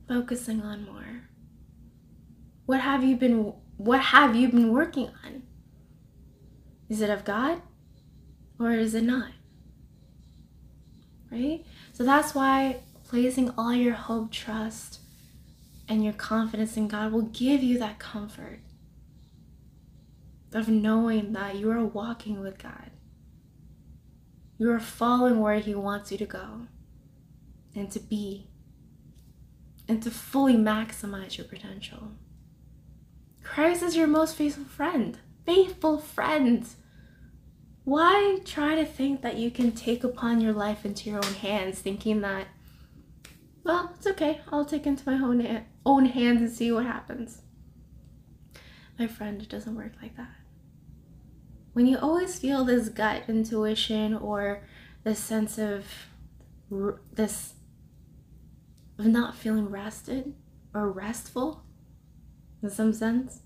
focusing 0.07 0.61
on 0.61 0.85
more? 0.85 1.29
What 2.65 2.81
have 2.81 3.03
you 3.03 3.15
been 3.15 3.53
what 3.77 4.01
have 4.01 4.35
you 4.35 4.49
been 4.49 4.71
working 4.71 5.09
on? 5.23 5.43
Is 6.89 7.01
it 7.01 7.09
of 7.09 7.23
God 7.23 7.61
or 8.59 8.71
is 8.71 8.93
it 8.93 9.03
not? 9.03 9.31
Right? 11.31 11.65
So 11.93 12.03
that's 12.03 12.35
why 12.35 12.81
placing 13.07 13.51
all 13.51 13.73
your 13.73 13.93
hope, 13.93 14.31
trust, 14.31 14.99
and 15.87 16.03
your 16.03 16.13
confidence 16.13 16.77
in 16.77 16.87
God 16.87 17.11
will 17.11 17.23
give 17.23 17.63
you 17.63 17.79
that 17.79 17.99
comfort 17.99 18.59
of 20.53 20.67
knowing 20.67 21.33
that 21.33 21.55
you 21.55 21.71
are 21.71 21.83
walking 21.83 22.41
with 22.41 22.61
God. 22.61 22.91
You 24.57 24.71
are 24.71 24.79
following 24.79 25.39
where 25.39 25.59
He 25.59 25.73
wants 25.73 26.11
you 26.11 26.17
to 26.17 26.25
go 26.25 26.67
and 27.75 27.89
to 27.91 27.99
be 27.99 28.47
and 29.87 30.01
to 30.03 30.11
fully 30.11 30.55
maximize 30.55 31.37
your 31.37 31.47
potential. 31.47 32.11
Christ 33.43 33.83
is 33.83 33.95
your 33.95 34.07
most 34.07 34.35
faithful 34.35 34.65
friend. 34.65 35.17
Faithful 35.45 35.97
friend. 35.97 36.65
Why 37.83 38.39
try 38.45 38.75
to 38.75 38.85
think 38.85 39.21
that 39.21 39.37
you 39.37 39.49
can 39.49 39.71
take 39.71 40.03
upon 40.03 40.39
your 40.39 40.53
life 40.53 40.85
into 40.85 41.09
your 41.09 41.17
own 41.17 41.33
hands, 41.33 41.79
thinking 41.79 42.21
that, 42.21 42.47
well, 43.63 43.91
it's 43.97 44.07
okay, 44.07 44.41
I'll 44.51 44.65
take 44.65 44.85
into 44.85 45.09
my 45.09 45.15
own, 45.15 45.65
own 45.85 46.05
hands 46.05 46.41
and 46.41 46.51
see 46.51 46.71
what 46.71 46.85
happens? 46.85 47.41
My 48.99 49.07
friend, 49.07 49.41
it 49.41 49.49
doesn't 49.49 49.75
work 49.75 49.93
like 50.01 50.15
that. 50.17 50.29
When 51.73 51.87
you 51.87 51.97
always 51.97 52.37
feel 52.37 52.63
this 52.63 52.89
gut 52.89 53.23
intuition 53.27 54.15
or 54.15 54.63
this 55.03 55.19
sense 55.19 55.57
of 55.57 55.85
this 57.13 57.53
of 58.97 59.05
not 59.07 59.35
feeling 59.35 59.69
rested 59.69 60.35
or 60.73 60.91
restful 60.91 61.63
in 62.61 62.69
some 62.69 62.93
sense, 62.93 63.41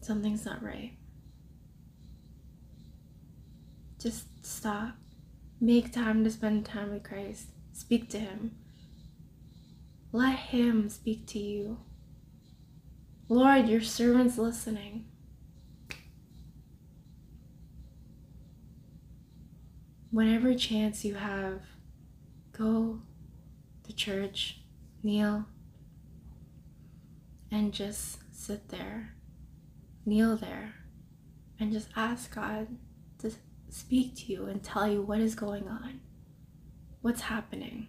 something's 0.00 0.44
not 0.44 0.62
right. 0.62 0.97
Just 3.98 4.46
stop. 4.46 4.94
Make 5.60 5.92
time 5.92 6.22
to 6.22 6.30
spend 6.30 6.64
time 6.64 6.92
with 6.92 7.02
Christ. 7.02 7.48
Speak 7.72 8.08
to 8.10 8.18
Him. 8.18 8.52
Let 10.12 10.38
Him 10.38 10.88
speak 10.88 11.26
to 11.28 11.38
you. 11.38 11.78
Lord, 13.28 13.68
your 13.68 13.80
servant's 13.80 14.38
listening. 14.38 15.06
Whenever 20.10 20.54
chance 20.54 21.04
you 21.04 21.14
have, 21.14 21.60
go 22.56 23.00
to 23.84 23.92
church, 23.94 24.60
kneel, 25.02 25.44
and 27.50 27.72
just 27.74 28.18
sit 28.32 28.68
there, 28.68 29.14
kneel 30.06 30.36
there, 30.36 30.74
and 31.60 31.72
just 31.72 31.88
ask 31.94 32.34
God 32.34 32.68
speak 33.70 34.16
to 34.16 34.32
you 34.32 34.46
and 34.46 34.62
tell 34.62 34.88
you 34.88 35.02
what 35.02 35.20
is 35.20 35.34
going 35.34 35.68
on, 35.68 36.00
what's 37.02 37.22
happening. 37.22 37.88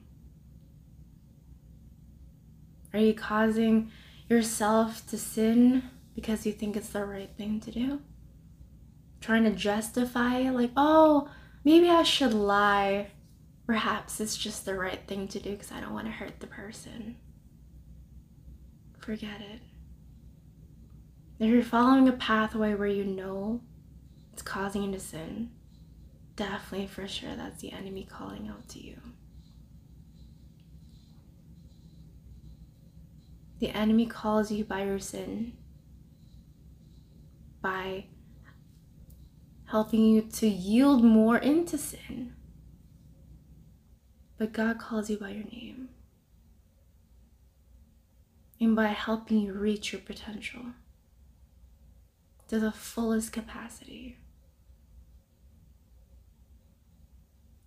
Are 2.94 3.00
you 3.00 3.14
causing 3.14 3.92
yourself 4.28 5.08
to 5.08 5.18
sin 5.18 5.84
because 6.16 6.46
you 6.46 6.52
think 6.52 6.76
it's 6.76 6.90
the 6.90 7.06
right 7.06 7.30
thing 7.38 7.60
to 7.62 7.72
do? 7.72 8.02
Trying 9.22 9.44
to 9.44 9.52
justify, 9.52 10.50
like, 10.50 10.72
oh, 10.76 11.30
maybe 11.64 11.90
I 11.90 12.04
should 12.04 12.34
lie. 12.34 13.08
Perhaps 13.68 14.20
it's 14.20 14.36
just 14.36 14.66
the 14.66 14.76
right 14.76 15.02
thing 15.08 15.28
to 15.28 15.40
do 15.40 15.52
because 15.52 15.72
I 15.72 15.82
don't 15.82 15.94
want 15.94 16.08
to 16.08 16.12
hurt 16.12 16.40
the 16.40 16.48
person. 16.48 17.18
Forget 18.98 19.42
it. 19.42 19.62
If 21.40 21.50
you're 21.50 21.64
following 21.64 22.10
a 22.10 22.14
pathway 22.14 22.74
where 22.74 22.88
you 22.88 23.06
know 23.06 23.62
it's 24.34 24.42
causing 24.42 24.84
you 24.84 24.92
to 24.92 25.00
sin, 25.00 25.52
definitely 26.40 26.88
for 26.88 27.06
sure 27.06 27.36
that's 27.36 27.62
the 27.62 27.74
enemy 27.74 28.08
calling 28.10 28.48
out 28.48 28.70
to 28.70 28.80
you. 28.80 28.96
The 33.60 33.72
enemy 33.72 34.06
calls 34.06 34.50
you 34.50 34.64
by 34.64 34.86
your 34.86 35.00
sin, 35.00 35.52
by 37.62 38.06
helping 39.66 40.06
you 40.06 40.22
to 40.22 40.48
yield 40.48 41.04
more 41.04 41.38
into 41.38 41.78
sin. 41.78 42.34
But 44.38 44.54
God 44.54 44.80
calls 44.80 45.10
you 45.10 45.18
by 45.18 45.32
your 45.32 45.44
name 45.44 45.90
and 48.62 48.78
by 48.78 48.88
helping 48.88 49.42
you 49.42 49.52
reach 49.52 49.92
your 49.92 50.02
potential 50.02 50.62
to 52.48 52.62
the 52.62 52.72
fullest 52.72 53.34
capacity. 53.34 54.20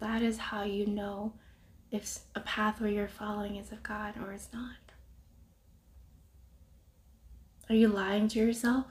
That 0.03 0.21
is 0.21 0.37
how 0.37 0.65
you 0.65 0.85
know 0.85 1.35
if 1.93 2.19
a 2.35 2.41
pathway 2.41 2.97
you're 2.97 3.07
following 3.07 3.55
is 3.55 3.71
of 3.71 3.85
God 3.85 4.15
or 4.21 4.33
it's 4.33 4.49
not. 4.53 4.75
Are 7.69 7.77
you 7.77 7.87
lying 7.87 8.27
to 8.29 8.41
yourself? 8.41 8.87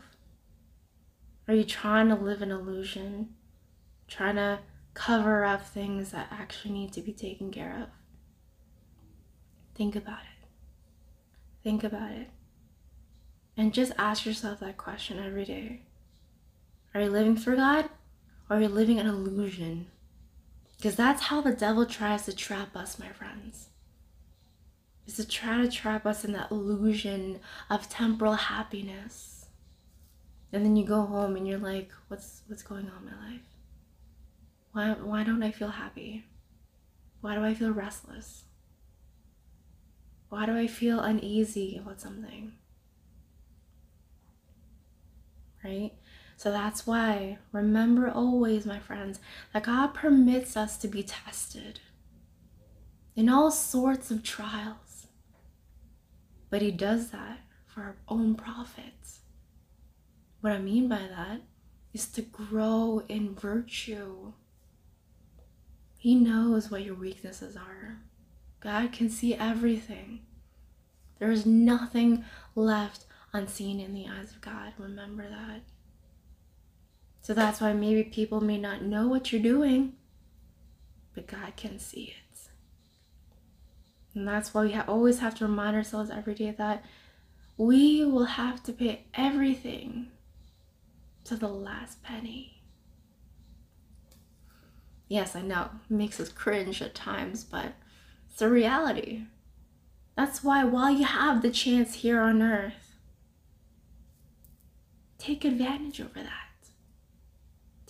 Are 1.50 1.54
you 1.54 1.66
trying 1.66 2.08
to 2.08 2.16
live 2.16 2.42
an 2.42 2.50
illusion? 2.50 3.36
Trying 4.08 4.38
to 4.38 4.60
cover 4.94 5.44
up 5.44 5.66
things 5.66 6.12
that 6.12 6.28
actually 6.32 6.72
need 6.72 6.94
to 6.94 7.02
be 7.02 7.12
taken 7.12 7.52
care 7.52 7.78
of? 7.84 7.90
Think 9.76 9.98
about 9.98 10.22
it. 10.22 10.48
Think 11.62 11.84
about 11.84 12.12
it. 12.12 12.30
And 13.58 13.74
just 13.74 13.92
ask 13.98 14.26
yourself 14.26 14.62
that 14.62 14.78
question 14.78 15.20
every 15.20 15.44
day. 15.44 15.82
Are 16.94 17.02
you 17.02 17.10
living 17.10 17.36
for 17.36 17.58
God 17.58 17.90
or 18.50 18.56
are 18.56 18.62
you 18.62 18.70
living 18.70 18.98
an 18.98 19.08
illusion? 19.08 19.88
Because 20.82 20.96
that's 20.96 21.22
how 21.22 21.42
the 21.42 21.54
devil 21.54 21.86
tries 21.86 22.26
to 22.26 22.36
trap 22.36 22.76
us, 22.76 22.98
my 22.98 23.10
friends. 23.10 23.70
Is 25.06 25.18
to 25.18 25.28
try 25.28 25.62
to 25.62 25.70
trap 25.70 26.08
us 26.08 26.26
in 26.26 26.34
that 26.34 26.50
illusion 26.50 27.40
of 27.70 27.88
temporal 27.88 28.34
happiness. 28.34 29.46
And 30.52 30.66
then 30.66 30.76
you 30.76 30.84
go 30.84 31.04
home 31.04 31.36
and 31.36 31.48
you're 31.48 31.60
like, 31.60 31.92
what's 32.08 32.42
what's 32.48 32.64
going 32.64 32.90
on 32.90 33.08
in 33.08 33.14
my 33.14 33.30
life? 33.30 33.42
Why 34.72 34.94
why 34.94 35.24
don't 35.24 35.44
I 35.44 35.52
feel 35.52 35.68
happy? 35.70 36.26
Why 37.22 37.36
do 37.36 37.44
I 37.44 37.54
feel 37.54 37.70
restless? 37.70 38.46
Why 40.30 40.48
do 40.48 40.58
I 40.58 40.66
feel 40.66 41.00
uneasy 41.00 41.80
about 41.80 42.02
something? 42.02 42.54
Right? 45.64 45.92
So 46.42 46.52
that's 46.52 46.88
why, 46.88 47.38
remember 47.52 48.10
always, 48.10 48.66
my 48.66 48.80
friends, 48.80 49.20
that 49.54 49.62
God 49.62 49.94
permits 49.94 50.58
us 50.58 50.76
to 50.78 50.88
be 50.88 51.04
tested 51.04 51.82
in 53.16 53.30
all 53.30 53.52
sorts 53.52 54.10
of 54.10 54.24
trials. 54.24 55.06
But 56.50 56.64
He 56.64 56.72
does 56.72 57.12
that 57.12 57.42
for 57.68 57.82
our 57.82 57.98
own 58.08 58.34
profit. 58.34 59.20
What 60.40 60.54
I 60.54 60.58
mean 60.58 60.90
by 60.90 61.04
that 61.16 61.42
is 61.94 62.08
to 62.08 62.24
grow 62.24 63.04
in 63.08 63.36
virtue. 63.36 64.34
He 65.96 66.16
knows 66.16 66.72
what 66.72 66.84
your 66.84 66.96
weaknesses 66.96 67.56
are. 67.56 68.00
God 68.62 68.92
can 68.92 69.12
see 69.12 69.36
everything. 69.36 70.22
There 71.20 71.30
is 71.30 71.46
nothing 71.46 72.26
left 72.56 73.06
unseen 73.32 73.80
in 73.80 73.94
the 73.94 74.08
eyes 74.08 74.32
of 74.32 74.42
God. 74.42 74.74
Remember 74.80 75.30
that. 75.30 75.62
So 77.22 77.34
that's 77.34 77.62
why 77.62 77.74
maybe 77.74 78.04
people 78.04 78.42
may 78.42 78.58
not 78.58 78.82
know 78.82 79.08
what 79.08 79.32
you're 79.32 79.42
doing, 79.42 79.94
but 81.14 81.28
God 81.28 81.56
can 81.56 81.78
see 81.78 82.16
it. 82.18 82.22
And 84.14 84.28
that's 84.28 84.54
why 84.54 84.66
we 84.66 84.72
ha- 84.74 84.86
always 84.88 85.20
have 85.20 85.36
to 85.36 85.46
remind 85.46 85.76
ourselves 85.76 86.10
every 86.10 86.36
day 86.36 86.52
that 86.58 86.84
we 87.58 88.04
will 88.04 88.26
have 88.26 88.64
to 88.64 88.74
pay 88.74 89.06
everything 89.14 90.08
to 91.26 91.36
the 91.36 91.48
last 91.48 92.04
penny. 92.04 92.64
Yes, 95.08 95.36
I 95.36 95.42
know, 95.42 95.70
it 95.90 95.94
makes 95.94 96.20
us 96.20 96.30
cringe 96.30 96.82
at 96.82 96.96
times, 96.96 97.44
but 97.44 97.74
it's 98.32 98.42
a 98.42 98.50
reality. 98.50 99.24
That's 100.16 100.44
why 100.44 100.64
while 100.64 100.92
you 100.92 101.06
have 101.06 101.42
the 101.42 101.52
chance 101.52 101.96
here 101.96 102.22
on 102.22 102.42
earth, 102.42 102.96
take 105.18 105.46
advantage 105.46 106.02
over 106.02 106.22
that. 106.22 106.51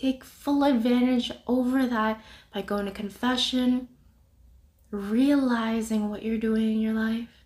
Take 0.01 0.23
full 0.23 0.63
advantage 0.63 1.31
over 1.45 1.85
that 1.85 2.19
by 2.51 2.63
going 2.63 2.85
to 2.85 2.91
confession, 2.91 3.87
realizing 4.89 6.09
what 6.09 6.23
you're 6.23 6.39
doing 6.39 6.71
in 6.71 6.81
your 6.81 6.95
life, 6.95 7.45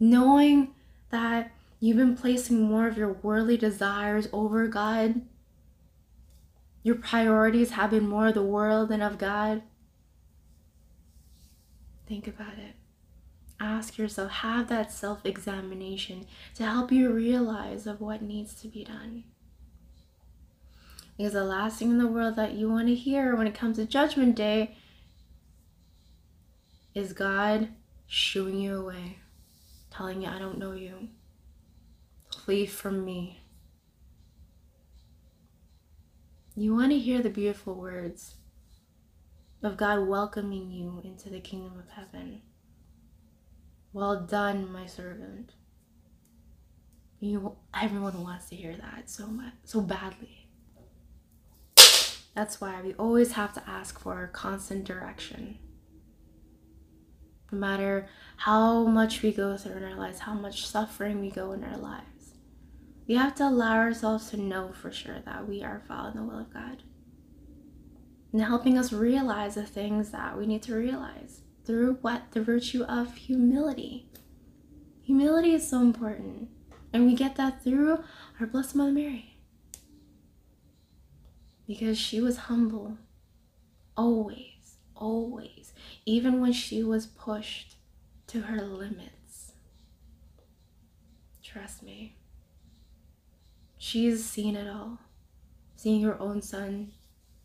knowing 0.00 0.74
that 1.10 1.52
you've 1.78 1.96
been 1.96 2.16
placing 2.16 2.62
more 2.62 2.88
of 2.88 2.98
your 2.98 3.12
worldly 3.12 3.56
desires 3.56 4.26
over 4.32 4.66
God. 4.66 5.22
Your 6.82 6.96
priorities 6.96 7.70
have 7.70 7.90
been 7.90 8.08
more 8.08 8.26
of 8.26 8.34
the 8.34 8.42
world 8.42 8.88
than 8.88 9.00
of 9.00 9.16
God. 9.16 9.62
Think 12.08 12.26
about 12.26 12.54
it. 12.58 12.74
Ask 13.60 13.96
yourself, 13.96 14.32
have 14.32 14.68
that 14.70 14.90
self 14.90 15.24
examination 15.24 16.26
to 16.56 16.64
help 16.64 16.90
you 16.90 17.12
realize 17.12 17.86
of 17.86 18.00
what 18.00 18.22
needs 18.22 18.54
to 18.56 18.66
be 18.66 18.82
done. 18.82 19.22
Because 21.20 21.34
the 21.34 21.44
last 21.44 21.78
thing 21.78 21.90
in 21.90 21.98
the 21.98 22.06
world 22.06 22.36
that 22.36 22.54
you 22.54 22.70
want 22.70 22.88
to 22.88 22.94
hear 22.94 23.36
when 23.36 23.46
it 23.46 23.52
comes 23.52 23.76
to 23.76 23.84
Judgment 23.84 24.34
Day 24.34 24.74
is 26.94 27.12
God 27.12 27.68
shooing 28.06 28.58
you 28.58 28.80
away, 28.80 29.18
telling 29.90 30.22
you, 30.22 30.28
I 30.30 30.38
don't 30.38 30.56
know 30.56 30.72
you. 30.72 31.10
Flee 32.34 32.64
from 32.64 33.04
me. 33.04 33.42
You 36.56 36.74
want 36.74 36.92
to 36.92 36.98
hear 36.98 37.20
the 37.20 37.28
beautiful 37.28 37.74
words 37.74 38.36
of 39.62 39.76
God 39.76 40.08
welcoming 40.08 40.70
you 40.70 41.02
into 41.04 41.28
the 41.28 41.40
kingdom 41.40 41.78
of 41.78 41.90
heaven. 41.90 42.40
Well 43.92 44.22
done, 44.22 44.72
my 44.72 44.86
servant. 44.86 45.52
You 47.18 47.56
everyone 47.78 48.22
wants 48.22 48.48
to 48.48 48.56
hear 48.56 48.74
that 48.74 49.10
so 49.10 49.26
much 49.26 49.52
so 49.64 49.82
badly. 49.82 50.39
That's 52.34 52.60
why 52.60 52.80
we 52.82 52.94
always 52.94 53.32
have 53.32 53.52
to 53.54 53.62
ask 53.68 53.98
for 53.98 54.28
constant 54.32 54.84
direction. 54.84 55.58
No 57.52 57.58
matter 57.58 58.08
how 58.36 58.84
much 58.84 59.22
we 59.22 59.32
go 59.32 59.56
through 59.56 59.78
in 59.78 59.84
our 59.84 59.96
lives, 59.96 60.20
how 60.20 60.34
much 60.34 60.66
suffering 60.66 61.20
we 61.20 61.30
go 61.30 61.52
in 61.52 61.64
our 61.64 61.76
lives, 61.76 62.34
we 63.08 63.16
have 63.16 63.34
to 63.36 63.48
allow 63.48 63.76
ourselves 63.76 64.30
to 64.30 64.36
know 64.36 64.72
for 64.72 64.92
sure 64.92 65.18
that 65.24 65.48
we 65.48 65.64
are 65.64 65.82
following 65.88 66.14
the 66.14 66.22
will 66.22 66.38
of 66.38 66.54
God. 66.54 66.84
And 68.32 68.40
helping 68.40 68.78
us 68.78 68.92
realize 68.92 69.56
the 69.56 69.66
things 69.66 70.10
that 70.12 70.38
we 70.38 70.46
need 70.46 70.62
to 70.62 70.76
realize 70.76 71.40
through 71.64 71.98
what? 72.00 72.30
The 72.30 72.42
virtue 72.42 72.84
of 72.84 73.16
humility. 73.16 74.06
Humility 75.02 75.54
is 75.54 75.68
so 75.68 75.80
important. 75.80 76.48
And 76.92 77.06
we 77.06 77.16
get 77.16 77.34
that 77.34 77.64
through 77.64 78.04
our 78.38 78.46
Blessed 78.46 78.76
Mother 78.76 78.92
Mary. 78.92 79.29
Because 81.70 81.96
she 81.96 82.20
was 82.20 82.36
humble. 82.36 82.98
Always, 83.96 84.78
always. 84.96 85.72
Even 86.04 86.40
when 86.40 86.52
she 86.52 86.82
was 86.82 87.06
pushed 87.06 87.76
to 88.26 88.40
her 88.40 88.60
limits. 88.60 89.52
Trust 91.44 91.84
me. 91.84 92.16
She's 93.78 94.24
seen 94.24 94.56
it 94.56 94.66
all. 94.66 94.98
Seeing 95.76 96.02
her 96.02 96.20
own 96.20 96.42
son, 96.42 96.90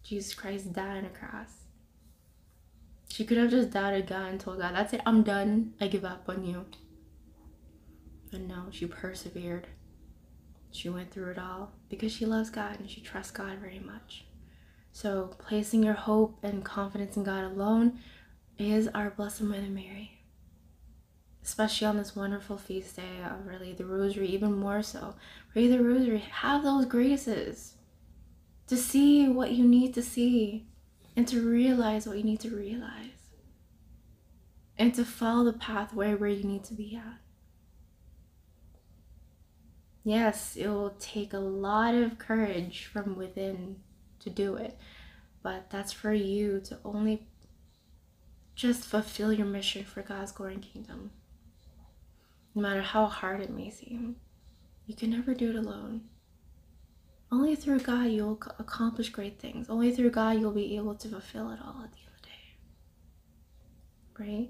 Jesus 0.01 0.34
Christ, 0.34 0.74
die 0.74 0.98
on 0.98 1.05
a 1.05 1.10
cross. 1.10 1.65
She 3.08 3.25
could 3.25 3.38
have 3.38 3.51
just 3.51 3.70
doubted 3.70 4.08
God 4.08 4.32
and 4.32 4.39
told 4.39 4.58
God, 4.58 4.74
That's 4.74 4.94
it, 4.94 5.01
I'm 5.05 5.22
done. 5.22 5.75
I 5.79 5.88
give 5.88 6.03
up 6.03 6.24
on 6.27 6.44
you. 6.44 6.65
But 8.32 8.41
no, 8.41 8.70
she 8.72 8.88
persevered. 8.88 9.67
She 10.75 10.89
went 10.89 11.10
through 11.10 11.32
it 11.32 11.39
all 11.39 11.72
because 11.88 12.12
she 12.12 12.25
loves 12.25 12.50
God 12.50 12.79
and 12.79 12.89
she 12.89 13.00
trusts 13.00 13.32
God 13.32 13.60
very 13.60 13.79
much. 13.79 14.25
So, 14.91 15.34
placing 15.38 15.84
your 15.84 15.94
hope 15.94 16.38
and 16.44 16.65
confidence 16.65 17.15
in 17.15 17.24
God 17.24 17.46
alone 17.46 18.00
is 18.58 18.89
our 18.89 19.10
Blessed 19.10 19.41
Mother 19.41 19.70
Mary. 19.70 20.20
Especially 21.41 21.88
on 21.88 21.98
this 21.98 22.15
wonderful 22.15 22.58
feast 22.58 22.98
day 22.98 23.22
of 23.24 23.48
really 23.48 23.72
the 23.72 23.86
Rosary, 23.86 24.27
even 24.27 24.53
more 24.53 24.84
so. 24.84 25.15
Pray 25.53 25.67
the 25.67 25.82
Rosary, 25.82 26.20
have 26.20 26.63
those 26.63 26.86
graces 26.86 27.75
to 28.67 28.75
see 28.75 29.29
what 29.29 29.51
you 29.51 29.65
need 29.65 29.94
to 29.94 30.01
see 30.01 30.67
and 31.15 31.25
to 31.27 31.41
realize 31.41 32.05
what 32.05 32.17
you 32.17 32.24
need 32.24 32.41
to 32.41 32.50
realize 32.50 33.32
and 34.77 34.94
to 34.96 35.05
follow 35.05 35.46
the 35.46 35.58
pathway 35.58 36.13
where 36.15 36.29
you 36.29 36.44
need 36.44 36.65
to 36.65 36.74
be 36.74 36.98
at. 36.98 37.25
Yes, 40.05 40.55
it 40.55 40.67
will 40.67 40.95
take 41.00 41.33
a 41.33 41.39
lot 41.39 41.95
of 41.95 42.19
courage 42.19 42.85
from 42.85 43.15
within 43.15 43.77
to 44.19 44.29
do 44.29 44.55
it, 44.55 44.77
but 45.41 45.71
that's 45.71 45.91
for 45.91 46.13
you 46.13 46.62
to 46.65 46.77
only 46.85 47.27
just 48.55 48.85
fulfill 48.85 49.33
your 49.33 49.47
mission 49.47 49.83
for 49.83 50.03
God's 50.03 50.31
glory 50.31 50.53
and 50.53 50.63
kingdom. 50.63 51.09
No 52.53 52.62
matter 52.62 52.83
how 52.83 53.07
hard 53.07 53.41
it 53.41 53.50
may 53.50 53.72
seem, 53.72 54.18
you 54.85 54.96
can 54.96 55.09
never 55.09 55.33
do 55.33 55.50
it 55.50 55.55
alone. 55.55 56.01
Only 57.31 57.55
through 57.55 57.79
God 57.79 58.05
you'll 58.05 58.39
accomplish 58.59 59.09
great 59.09 59.39
things. 59.39 59.72
Only 59.72 59.91
through 59.91 60.11
God 60.11 60.39
you'll 60.39 60.51
be 60.51 60.75
able 60.75 60.94
to 60.94 61.07
fulfill 61.07 61.50
it 61.50 61.59
all 61.65 61.81
at 61.83 61.91
the 61.91 61.98
end 61.98 62.09
of 62.15 62.22
the 62.22 62.27
day. 62.27 62.57
Right? 64.20 64.50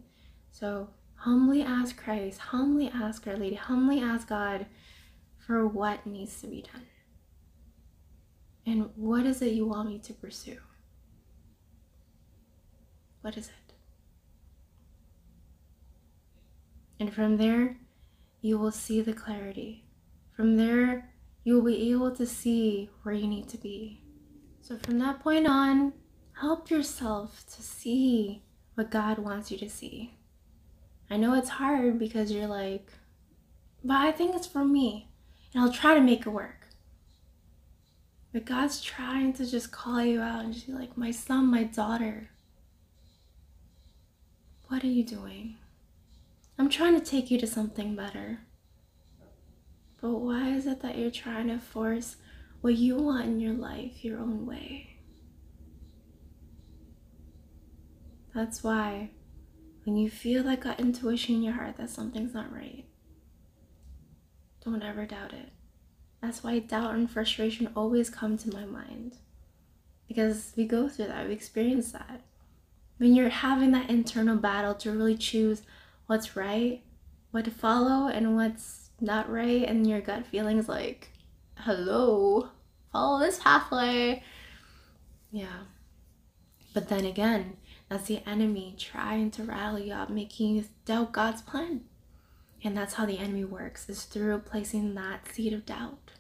So 0.52 0.90
humbly 1.16 1.62
ask 1.62 1.96
Christ, 1.96 2.40
humbly 2.40 2.92
ask 2.94 3.26
Our 3.26 3.38
Lady, 3.38 3.56
humbly 3.56 4.02
ask 4.02 4.28
God 4.28 4.66
for 5.46 5.68
what 5.68 6.06
needs 6.06 6.42
to 6.42 6.48
be 6.48 6.62
done. 6.62 6.88
And 8.66 8.90
what 8.96 9.26
is 9.26 9.42
it 9.42 9.54
you 9.54 9.68
want 9.68 9.90
me 9.90 10.00
to 10.00 10.14
pursue? 10.14 10.58
What 13.22 13.38
is 13.38 13.48
it? 13.48 13.74
And 17.00 17.14
from 17.14 17.38
there, 17.38 17.78
you 18.42 18.58
will 18.58 18.72
see 18.72 19.02
the 19.02 19.14
clarity. 19.14 19.86
From 20.36 20.58
there, 20.58 21.12
you 21.44 21.56
will 21.56 21.66
be 21.66 21.92
able 21.92 22.12
to 22.16 22.26
see 22.26 22.90
where 23.04 23.14
you 23.14 23.28
need 23.28 23.48
to 23.50 23.58
be. 23.58 24.02
So 24.62 24.78
from 24.78 24.98
that 25.00 25.20
point 25.20 25.48
on, 25.48 25.94
help 26.40 26.72
yourself 26.72 27.46
to 27.56 27.62
see 27.62 28.42
what 28.74 28.90
God 28.90 29.20
wants 29.20 29.52
you 29.52 29.58
to 29.60 29.70
see. 29.70 30.18
I 31.10 31.18
know 31.18 31.36
it's 31.36 31.50
hard 31.50 32.00
because 32.00 32.32
you're 32.32 32.48
like, 32.48 32.92
but 33.84 33.98
I 33.98 34.12
think 34.12 34.36
it's 34.36 34.48
for 34.48 34.66
me 34.66 35.10
and 35.56 35.64
I'll 35.64 35.72
try 35.72 35.96
to 35.96 36.02
make 36.02 36.26
it 36.26 36.30
work. 36.30 36.68
But 38.34 38.44
God's 38.44 38.82
trying 38.82 39.32
to 39.34 39.50
just 39.50 39.72
call 39.72 40.04
you 40.04 40.20
out 40.20 40.44
and 40.44 40.54
just 40.54 40.68
be 40.68 40.74
like, 40.74 40.98
my 40.98 41.12
son, 41.12 41.46
my 41.46 41.64
daughter, 41.64 42.30
what 44.68 44.84
are 44.84 44.88
you 44.88 45.06
doing? 45.06 45.56
I'm 46.60 46.68
trying 46.68 47.00
to 47.00 47.06
take 47.06 47.32
you 47.32 47.40
to 47.40 47.48
something 47.48 47.96
better. 47.96 48.40
But 50.02 50.10
why 50.10 50.50
is 50.50 50.68
it 50.68 50.82
that 50.82 50.98
you're 50.98 51.10
trying 51.10 51.48
to 51.48 51.60
force 51.60 52.18
what 52.60 52.76
you 52.76 52.98
want 52.98 53.26
in 53.26 53.40
your 53.40 53.54
life 53.54 54.04
your 54.04 54.20
own 54.20 54.46
way? 54.46 54.98
That's 58.34 58.62
why 58.62 59.12
when 59.86 59.96
you 59.96 60.10
feel 60.10 60.44
like 60.44 60.66
that 60.66 60.82
intuition 60.82 61.36
in 61.36 61.44
your 61.44 61.54
heart 61.54 61.78
that 61.78 61.90
something's 61.90 62.34
not 62.34 62.54
right, 62.54 62.84
don't 64.66 64.82
ever 64.82 65.06
doubt 65.06 65.34
it. 65.34 65.50
That's 66.22 66.44
why 66.44 66.60
doubt 66.60 66.96
and 66.96 67.10
frustration 67.10 67.70
always 67.76 68.10
come 68.10 68.38
to 68.40 68.52
my 68.52 68.66
mind. 68.66 69.18
Because 70.08 70.54
we 70.58 70.66
go 70.66 70.90
through 70.90 71.08
that, 71.08 71.28
we 71.28 71.34
experience 71.34 71.92
that. 71.92 72.22
When 72.98 73.14
you're 73.14 73.30
having 73.30 73.72
that 73.72 73.90
internal 73.90 74.38
battle 74.38 74.74
to 74.76 74.92
really 74.92 75.18
choose 75.18 75.62
what's 76.08 76.36
right, 76.36 76.82
what 77.32 77.46
to 77.46 77.52
follow, 77.52 78.08
and 78.08 78.36
what's 78.36 78.90
not 79.00 79.30
right, 79.30 79.64
and 79.64 79.88
your 79.88 80.02
gut 80.02 80.26
feelings 80.26 80.68
like, 80.68 81.12
hello, 81.58 82.50
follow 82.92 83.20
this 83.20 83.40
pathway. 83.40 84.24
Yeah. 85.32 85.64
But 86.74 86.90
then 86.90 87.06
again, 87.06 87.58
that's 87.90 88.08
the 88.08 88.28
enemy 88.28 88.76
trying 88.80 89.32
to 89.32 89.44
you 89.44 89.94
up, 89.94 90.10
making 90.10 90.56
you 90.56 90.66
doubt 90.86 91.12
God's 91.12 91.42
plan. 91.42 91.82
And 92.66 92.76
that's 92.76 92.96
how 92.96 93.06
the 93.06 93.20
enemy 93.20 93.46
works, 93.46 93.88
is 93.90 94.06
through 94.06 94.40
placing 94.40 94.96
that 94.96 95.32
seed 95.32 95.54
of 95.54 95.68
doubt. 95.68 96.14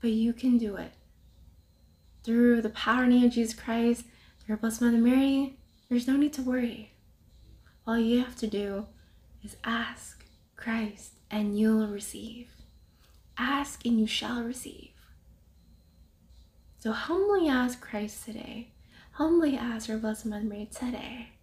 But 0.00 0.12
you 0.12 0.32
can 0.32 0.56
do 0.56 0.76
it. 0.76 0.92
Through 2.24 2.62
the 2.62 2.70
power 2.70 3.06
name 3.06 3.24
of 3.24 3.32
Jesus 3.32 3.52
Christ, 3.52 4.06
through 4.40 4.56
Blessed 4.56 4.80
Mother 4.80 4.96
Mary, 4.96 5.58
there's 5.90 6.08
no 6.08 6.16
need 6.16 6.32
to 6.32 6.42
worry. 6.42 6.94
All 7.86 7.98
you 7.98 8.24
have 8.24 8.36
to 8.36 8.46
do 8.46 8.86
is 9.44 9.58
ask 9.64 10.24
Christ 10.56 11.18
and 11.30 11.58
you'll 11.58 11.86
receive. 11.86 12.48
Ask 13.36 13.84
and 13.84 14.00
you 14.00 14.06
shall 14.06 14.42
receive. 14.44 14.92
So 16.78 16.92
humbly 16.92 17.48
ask 17.48 17.82
Christ 17.82 18.24
today. 18.24 18.72
Humbly 19.12 19.58
ask 19.58 19.90
our 19.90 19.98
Blessed 19.98 20.24
Mother 20.24 20.46
Mary 20.46 20.70
today 20.74 21.34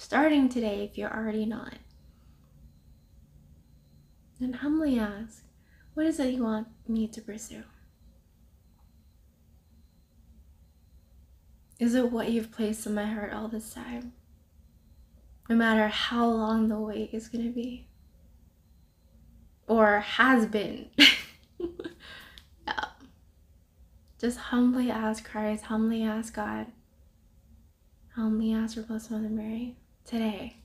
starting 0.00 0.48
today 0.48 0.82
if 0.82 0.96
you're 0.96 1.14
already 1.14 1.44
not. 1.44 1.74
And 4.40 4.56
humbly 4.56 4.98
ask, 4.98 5.44
what 5.92 6.06
is 6.06 6.18
it 6.18 6.32
you 6.32 6.42
want 6.42 6.68
me 6.88 7.06
to 7.08 7.20
pursue? 7.20 7.64
Is 11.78 11.94
it 11.94 12.10
what 12.10 12.30
you've 12.30 12.50
placed 12.50 12.86
in 12.86 12.94
my 12.94 13.04
heart 13.04 13.34
all 13.34 13.48
this 13.48 13.74
time? 13.74 14.14
No 15.50 15.56
matter 15.56 15.88
how 15.88 16.26
long 16.26 16.68
the 16.68 16.78
wait 16.78 17.10
is 17.12 17.28
going 17.28 17.44
to 17.44 17.52
be. 17.52 17.86
Or 19.68 20.00
has 20.00 20.46
been. 20.46 20.88
yeah. 21.58 22.84
Just 24.18 24.38
humbly 24.38 24.90
ask 24.90 25.30
Christ, 25.30 25.64
humbly 25.64 26.02
ask 26.02 26.34
God, 26.34 26.68
humbly 28.14 28.54
ask 28.54 28.78
our 28.78 28.82
Blessed 28.82 29.10
Mother 29.10 29.28
Mary 29.28 29.76
today 30.04 30.56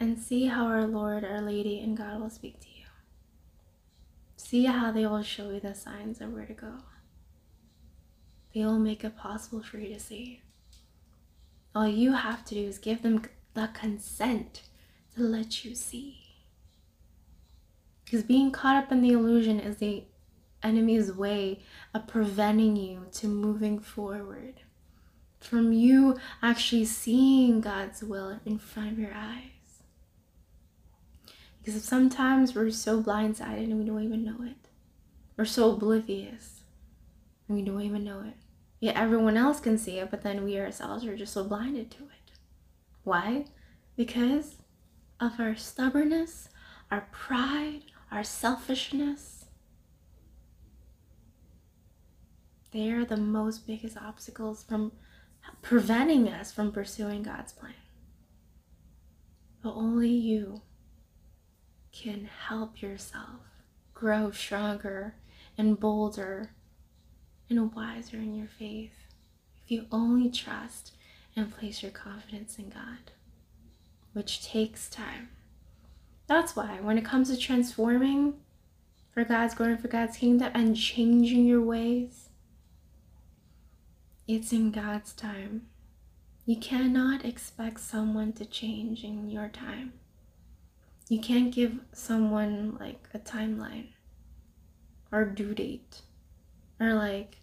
and 0.00 0.18
see 0.18 0.46
how 0.46 0.66
our 0.66 0.86
Lord, 0.86 1.24
our 1.24 1.40
Lady, 1.40 1.80
and 1.80 1.96
God 1.96 2.20
will 2.20 2.30
speak 2.30 2.58
to 2.60 2.66
you. 2.66 2.86
See 4.36 4.64
how 4.64 4.90
they 4.90 5.06
will 5.06 5.22
show 5.22 5.50
you 5.50 5.60
the 5.60 5.74
signs 5.74 6.20
of 6.20 6.32
where 6.32 6.44
to 6.44 6.52
go. 6.52 6.72
They 8.52 8.64
will 8.64 8.80
make 8.80 9.04
it 9.04 9.16
possible 9.16 9.62
for 9.62 9.78
you 9.78 9.94
to 9.94 10.00
see. 10.00 10.42
All 11.74 11.86
you 11.86 12.12
have 12.12 12.44
to 12.46 12.54
do 12.54 12.62
is 12.62 12.78
give 12.78 13.02
them 13.02 13.24
the 13.54 13.70
consent 13.72 14.62
to 15.14 15.22
let 15.22 15.64
you 15.64 15.74
see. 15.74 16.18
Because 18.04 18.24
being 18.24 18.50
caught 18.50 18.82
up 18.82 18.92
in 18.92 19.00
the 19.02 19.12
illusion 19.12 19.60
is 19.60 19.76
the 19.76 20.04
enemy's 20.62 21.12
way 21.12 21.60
of 21.94 22.06
preventing 22.06 22.76
you 22.76 23.06
to 23.12 23.28
moving 23.28 23.78
forward 23.78 24.62
from 25.44 25.72
you 25.72 26.18
actually 26.42 26.84
seeing 26.84 27.60
God's 27.60 28.02
will 28.02 28.40
in 28.44 28.58
front 28.58 28.92
of 28.92 28.98
your 28.98 29.14
eyes. 29.14 29.82
Because 31.62 31.84
sometimes 31.84 32.54
we're 32.54 32.70
so 32.70 33.02
blindsided 33.02 33.64
and 33.64 33.78
we 33.78 33.84
don't 33.84 34.02
even 34.02 34.24
know 34.24 34.44
it. 34.44 34.68
We're 35.36 35.44
so 35.44 35.72
oblivious 35.72 36.62
and 37.48 37.56
we 37.56 37.62
don't 37.62 37.82
even 37.82 38.04
know 38.04 38.20
it. 38.20 38.34
Yet 38.80 38.96
everyone 38.96 39.36
else 39.36 39.60
can 39.60 39.78
see 39.78 39.98
it, 39.98 40.10
but 40.10 40.22
then 40.22 40.42
we 40.42 40.58
ourselves 40.58 41.04
are 41.04 41.16
just 41.16 41.32
so 41.32 41.44
blinded 41.44 41.90
to 41.92 42.02
it. 42.02 42.32
Why? 43.04 43.44
Because 43.96 44.56
of 45.20 45.38
our 45.38 45.54
stubbornness, 45.54 46.48
our 46.90 47.06
pride, 47.12 47.82
our 48.10 48.24
selfishness. 48.24 49.44
They 52.72 52.90
are 52.90 53.04
the 53.04 53.16
most 53.16 53.66
biggest 53.66 53.96
obstacles 53.96 54.64
from 54.64 54.92
preventing 55.62 56.28
us 56.28 56.52
from 56.52 56.72
pursuing 56.72 57.22
God's 57.22 57.52
plan. 57.52 57.74
But 59.62 59.74
only 59.74 60.10
you 60.10 60.62
can 61.92 62.28
help 62.48 62.82
yourself 62.82 63.40
grow 63.94 64.30
stronger 64.30 65.14
and 65.56 65.78
bolder 65.78 66.50
and 67.48 67.72
wiser 67.74 68.16
in 68.16 68.34
your 68.34 68.48
faith 68.48 68.94
if 69.64 69.70
you 69.70 69.86
only 69.92 70.30
trust 70.30 70.96
and 71.36 71.52
place 71.54 71.82
your 71.82 71.92
confidence 71.92 72.58
in 72.58 72.68
God, 72.68 73.12
which 74.12 74.44
takes 74.44 74.88
time. 74.90 75.28
That's 76.26 76.56
why 76.56 76.78
when 76.80 76.98
it 76.98 77.04
comes 77.04 77.30
to 77.30 77.36
transforming 77.36 78.34
for 79.12 79.24
God's 79.24 79.54
glory, 79.54 79.76
for 79.76 79.88
God's 79.88 80.16
kingdom, 80.16 80.50
and 80.54 80.76
changing 80.76 81.46
your 81.46 81.62
ways, 81.62 82.30
it's 84.26 84.52
in 84.52 84.70
God's 84.70 85.12
time. 85.12 85.66
You 86.44 86.56
cannot 86.56 87.24
expect 87.24 87.80
someone 87.80 88.32
to 88.34 88.44
change 88.44 89.04
in 89.04 89.30
your 89.30 89.48
time. 89.48 89.94
You 91.08 91.20
can't 91.20 91.54
give 91.54 91.80
someone 91.92 92.76
like 92.80 93.08
a 93.14 93.18
timeline 93.18 93.88
or 95.10 95.24
due 95.24 95.54
date 95.54 96.02
or 96.80 96.94
like, 96.94 97.36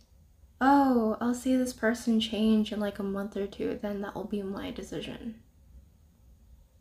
oh, 0.59 1.17
I'll 1.21 1.33
see 1.33 1.55
this 1.55 1.73
person 1.73 2.19
change 2.19 2.71
in 2.71 2.79
like 2.79 2.99
a 2.99 3.03
month 3.03 3.37
or 3.37 3.47
two, 3.47 3.79
then 3.81 4.01
that 4.01 4.15
will 4.15 4.25
be 4.25 4.41
my 4.41 4.71
decision. 4.71 5.35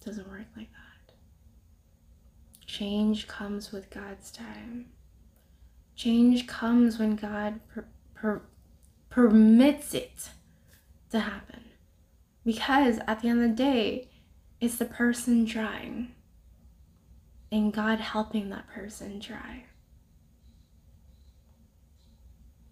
It 0.00 0.04
doesn't 0.04 0.30
work 0.30 0.46
like 0.56 0.70
that. 0.72 1.14
Change 2.66 3.28
comes 3.28 3.72
with 3.72 3.90
God's 3.90 4.30
time. 4.30 4.86
Change 5.94 6.46
comes 6.46 6.98
when 6.98 7.16
God 7.16 7.60
per- 7.68 7.88
per- 8.14 8.42
permits 9.18 9.94
it 9.94 10.30
to 11.10 11.18
happen. 11.18 11.64
Because 12.44 13.00
at 13.08 13.20
the 13.20 13.28
end 13.28 13.42
of 13.42 13.50
the 13.50 13.56
day, 13.56 14.08
it's 14.60 14.76
the 14.76 14.84
person 14.84 15.44
trying 15.44 16.14
and 17.50 17.72
God 17.72 17.98
helping 17.98 18.48
that 18.50 18.68
person 18.68 19.18
try. 19.18 19.64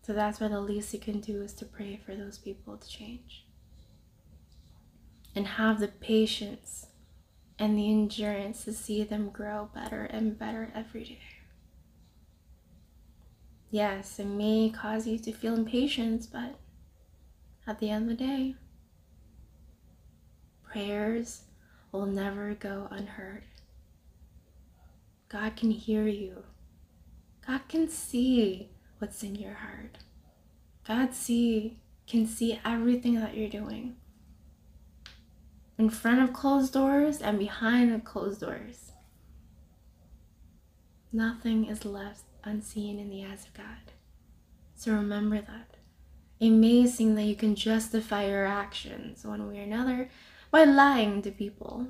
So 0.02 0.12
that's 0.12 0.38
why 0.38 0.46
the 0.46 0.60
least 0.60 0.94
you 0.94 1.00
can 1.00 1.18
do 1.18 1.42
is 1.42 1.52
to 1.54 1.64
pray 1.64 1.98
for 2.06 2.14
those 2.14 2.38
people 2.38 2.76
to 2.76 2.88
change. 2.88 3.44
And 5.34 5.48
have 5.48 5.80
the 5.80 5.88
patience 5.88 6.86
and 7.58 7.76
the 7.76 7.90
endurance 7.90 8.64
to 8.66 8.72
see 8.72 9.02
them 9.02 9.30
grow 9.30 9.68
better 9.74 10.04
and 10.04 10.38
better 10.38 10.70
every 10.76 11.02
day. 11.02 11.35
Yes, 13.76 14.18
it 14.18 14.24
may 14.24 14.70
cause 14.70 15.06
you 15.06 15.18
to 15.18 15.32
feel 15.32 15.52
impatient, 15.52 16.28
but 16.32 16.54
at 17.66 17.78
the 17.78 17.90
end 17.90 18.10
of 18.10 18.16
the 18.16 18.24
day, 18.24 18.54
prayers 20.62 21.42
will 21.92 22.06
never 22.06 22.54
go 22.54 22.88
unheard. 22.90 23.42
God 25.28 25.56
can 25.56 25.72
hear 25.72 26.06
you. 26.06 26.44
God 27.46 27.68
can 27.68 27.86
see 27.90 28.70
what's 28.98 29.22
in 29.22 29.34
your 29.34 29.52
heart. 29.52 29.98
God 30.88 31.12
see 31.12 31.78
can 32.06 32.26
see 32.26 32.58
everything 32.64 33.16
that 33.16 33.36
you're 33.36 33.50
doing. 33.50 33.96
In 35.76 35.90
front 35.90 36.22
of 36.22 36.32
closed 36.32 36.72
doors 36.72 37.20
and 37.20 37.38
behind 37.38 37.92
the 37.92 37.98
closed 37.98 38.40
doors. 38.40 38.92
Nothing 41.12 41.66
is 41.66 41.84
left 41.84 42.22
unseen 42.46 42.98
in 42.98 43.10
the 43.10 43.24
eyes 43.24 43.44
of 43.44 43.54
God. 43.54 43.92
So 44.74 44.92
remember 44.92 45.40
that. 45.40 45.76
Amazing 46.40 47.14
that 47.16 47.24
you 47.24 47.34
can 47.34 47.54
justify 47.54 48.26
your 48.26 48.46
actions 48.46 49.24
one 49.24 49.48
way 49.48 49.60
or 49.60 49.62
another 49.62 50.08
by 50.50 50.64
lying 50.64 51.22
to 51.22 51.30
people. 51.30 51.88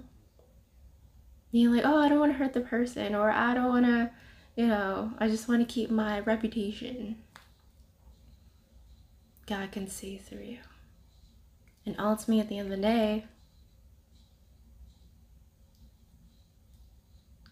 Being 1.53 1.73
like, 1.73 1.85
oh, 1.85 1.99
I 1.99 2.09
don't 2.09 2.21
want 2.21 2.33
to 2.33 2.39
hurt 2.39 2.53
the 2.53 2.61
person, 2.61 3.15
or 3.15 3.31
I 3.31 3.55
don't 3.55 3.69
want 3.69 3.87
to, 3.87 4.11
you 4.57 4.67
know, 4.67 5.13
I 5.19 5.29
just 5.29 5.49
want 5.49 5.67
to 5.67 5.73
keep 5.73 5.91
my 5.91 6.21
reputation. 6.21 7.17
God 9.47 9.71
can 9.73 9.87
see 9.87 10.19
through 10.19 10.43
you. 10.43 10.59
And 11.85 11.97
ultimately, 11.99 12.41
at 12.41 12.49
the 12.49 12.59
end 12.59 12.73
of 12.73 12.77
the 12.77 12.83
day, 12.83 13.27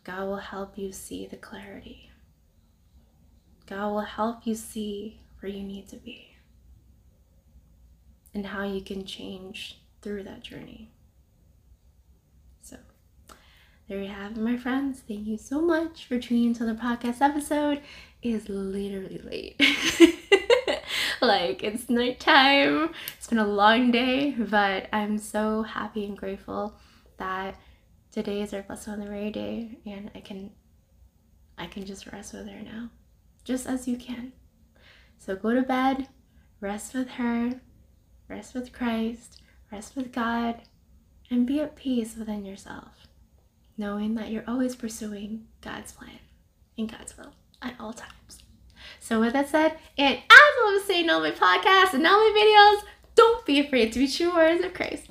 God 0.03 0.27
will 0.27 0.37
help 0.37 0.77
you 0.77 0.93
see 0.93 1.27
the 1.27 1.37
clarity. 1.37 2.11
God 3.67 3.91
will 3.91 4.01
help 4.01 4.47
you 4.47 4.55
see 4.55 5.21
where 5.41 5.51
you 5.51 5.63
need 5.63 5.89
to 5.89 5.97
be 5.97 6.37
and 8.35 8.47
how 8.47 8.65
you 8.65 8.81
can 8.81 9.07
change 9.07 9.81
through 10.03 10.25
that 10.25 10.43
journey. 10.43 10.91
So, 12.61 12.77
there 13.89 14.03
you 14.03 14.09
have 14.09 14.33
it, 14.33 14.39
my 14.39 14.57
friends. 14.57 15.03
Thank 15.07 15.27
you 15.27 15.39
so 15.39 15.63
much 15.63 16.05
for 16.05 16.19
tuning 16.19 16.47
into 16.47 16.65
the 16.65 16.75
podcast 16.75 17.21
episode. 17.21 17.81
It 18.23 18.31
is 18.31 18.49
literally 18.49 19.19
late. 19.19 19.61
like, 21.23 21.63
it's 21.63 21.89
nighttime. 21.89 22.91
It's 23.17 23.29
been 23.29 23.39
a 23.39 23.47
long 23.47 23.91
day, 23.91 24.33
but 24.33 24.89
I'm 24.93 25.19
so 25.19 25.63
happy 25.63 26.05
and 26.05 26.19
grateful 26.19 26.75
that 27.19 27.57
today 28.11 28.43
is 28.43 28.53
our 28.53 28.63
Blessed 28.63 28.89
on 28.89 29.01
the 29.01 29.11
Rare 29.11 29.31
day 29.31 29.79
and 29.87 30.11
I 30.15 30.21
can 30.21 30.51
I 31.57 31.67
can 31.67 31.85
just 31.85 32.07
rest 32.13 32.33
with 32.33 32.49
her 32.49 32.63
now 32.63 32.91
just 33.45 33.67
as 33.67 33.87
you 33.87 33.97
can. 33.97 34.33
So 35.19 35.37
go 35.37 35.55
to 35.55 35.63
bed, 35.63 36.09
rest 36.61 36.95
with 36.95 37.09
her, 37.11 37.61
rest 38.29 38.55
with 38.55 38.73
Christ, 38.73 39.43
rest 39.71 39.97
with 39.97 40.13
God, 40.13 40.63
and 41.31 41.47
be 41.47 41.61
at 41.61 41.77
peace 41.77 42.17
within 42.17 42.45
yourself, 42.45 43.07
knowing 43.77 44.15
that 44.15 44.31
you're 44.31 44.45
always 44.49 44.77
pursuing 44.77 45.47
God's 45.61 45.93
plan 45.93 46.19
and 46.77 46.91
God's 46.91 47.17
will 47.17 47.33
at 47.63 47.75
all 47.79 47.93
times. 47.93 48.43
So, 49.01 49.21
with 49.21 49.33
that 49.33 49.49
said, 49.49 49.79
and 49.97 50.17
as 50.17 50.23
I 50.31 50.73
was 50.75 50.85
saying 50.85 51.09
on 51.09 51.23
my 51.23 51.31
podcast 51.31 51.95
and 51.95 52.07
all 52.07 52.19
my 52.19 52.81
videos, 52.83 52.89
don't 53.15 53.45
be 53.47 53.61
afraid 53.61 53.93
to 53.93 53.99
be 53.99 54.09
true 54.09 54.33
warriors 54.33 54.65
of 54.65 54.75
Christ. 54.75 55.09